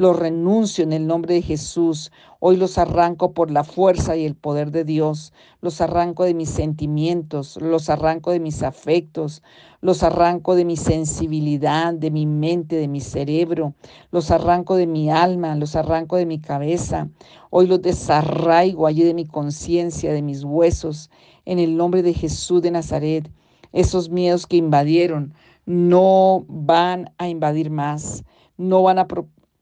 Los 0.00 0.18
renuncio 0.18 0.82
en 0.82 0.94
el 0.94 1.06
nombre 1.06 1.34
de 1.34 1.42
Jesús. 1.42 2.10
Hoy 2.38 2.56
los 2.56 2.78
arranco 2.78 3.34
por 3.34 3.50
la 3.50 3.64
fuerza 3.64 4.16
y 4.16 4.24
el 4.24 4.34
poder 4.34 4.70
de 4.70 4.82
Dios. 4.82 5.34
Los 5.60 5.82
arranco 5.82 6.24
de 6.24 6.32
mis 6.32 6.48
sentimientos, 6.48 7.58
los 7.60 7.90
arranco 7.90 8.30
de 8.30 8.40
mis 8.40 8.62
afectos, 8.62 9.42
los 9.82 10.02
arranco 10.02 10.54
de 10.54 10.64
mi 10.64 10.78
sensibilidad, 10.78 11.92
de 11.92 12.10
mi 12.10 12.24
mente, 12.24 12.76
de 12.76 12.88
mi 12.88 13.02
cerebro, 13.02 13.74
los 14.10 14.30
arranco 14.30 14.74
de 14.76 14.86
mi 14.86 15.10
alma, 15.10 15.54
los 15.54 15.76
arranco 15.76 16.16
de 16.16 16.24
mi 16.24 16.38
cabeza. 16.38 17.10
Hoy 17.50 17.66
los 17.66 17.82
desarraigo 17.82 18.86
allí 18.86 19.02
de 19.02 19.12
mi 19.12 19.26
conciencia, 19.26 20.14
de 20.14 20.22
mis 20.22 20.44
huesos, 20.44 21.10
en 21.44 21.58
el 21.58 21.76
nombre 21.76 22.02
de 22.02 22.14
Jesús 22.14 22.62
de 22.62 22.70
Nazaret. 22.70 23.30
Esos 23.74 24.08
miedos 24.08 24.46
que 24.46 24.56
invadieron 24.56 25.34
no 25.66 26.46
van 26.48 27.12
a 27.18 27.28
invadir 27.28 27.68
más, 27.70 28.24
no 28.56 28.82
van 28.82 28.98
a 28.98 29.06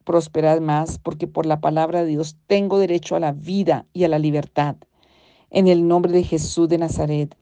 prosperar 0.08 0.62
más, 0.62 0.98
porque 0.98 1.26
por 1.26 1.44
la 1.44 1.60
palabra 1.60 2.00
de 2.00 2.06
Dios 2.06 2.38
tengo 2.46 2.78
derecho 2.78 3.14
a 3.14 3.20
la 3.20 3.32
vida 3.32 3.84
y 3.92 4.04
a 4.04 4.08
la 4.08 4.18
libertad. 4.18 4.76
En 5.50 5.68
el 5.68 5.86
nombre 5.86 6.12
de 6.12 6.24
Jesús 6.24 6.66
de 6.70 6.78
Nazaret, 6.78 7.36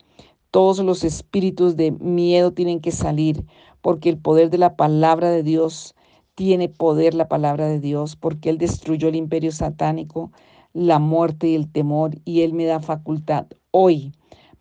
todos 0.50 0.80
los 0.80 1.04
espíritus 1.04 1.76
de 1.76 1.92
miedo 1.92 2.52
tienen 2.52 2.80
que 2.80 2.90
salir, 2.90 3.46
porque 3.82 4.08
el 4.08 4.18
poder 4.18 4.50
de 4.50 4.58
la 4.58 4.74
palabra 4.74 5.30
de 5.30 5.44
Dios 5.44 5.94
tiene 6.34 6.68
poder 6.68 7.14
la 7.14 7.28
palabra 7.28 7.68
de 7.68 7.78
Dios, 7.78 8.16
porque 8.16 8.50
Él 8.50 8.58
destruyó 8.58 9.10
el 9.10 9.14
imperio 9.14 9.52
satánico, 9.52 10.32
la 10.72 10.98
muerte 10.98 11.46
y 11.46 11.54
el 11.54 11.70
temor, 11.70 12.16
y 12.24 12.40
Él 12.40 12.52
me 12.52 12.64
da 12.64 12.80
facultad 12.80 13.46
hoy 13.70 14.10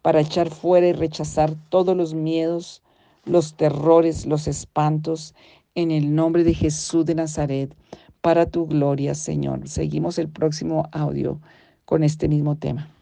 para 0.03 0.21
echar 0.21 0.51
fuera 0.51 0.85
y 0.85 0.93
rechazar 0.93 1.55
todos 1.69 1.97
los 1.97 2.13
miedos, 2.13 2.83
los 3.25 3.55
terrores, 3.55 4.27
los 4.27 4.47
espantos 4.47 5.33
en 5.75 5.91
el 5.91 6.15
nombre 6.15 6.43
de 6.43 6.53
Jesús 6.53 7.05
de 7.05 7.15
Nazaret, 7.15 7.75
para 8.21 8.47
tu 8.47 8.65
gloria, 8.65 9.13
Señor. 9.13 9.67
Seguimos 9.67 10.17
el 10.17 10.29
próximo 10.29 10.89
audio 10.91 11.39
con 11.85 12.03
este 12.03 12.27
mismo 12.27 12.57
tema. 12.57 12.94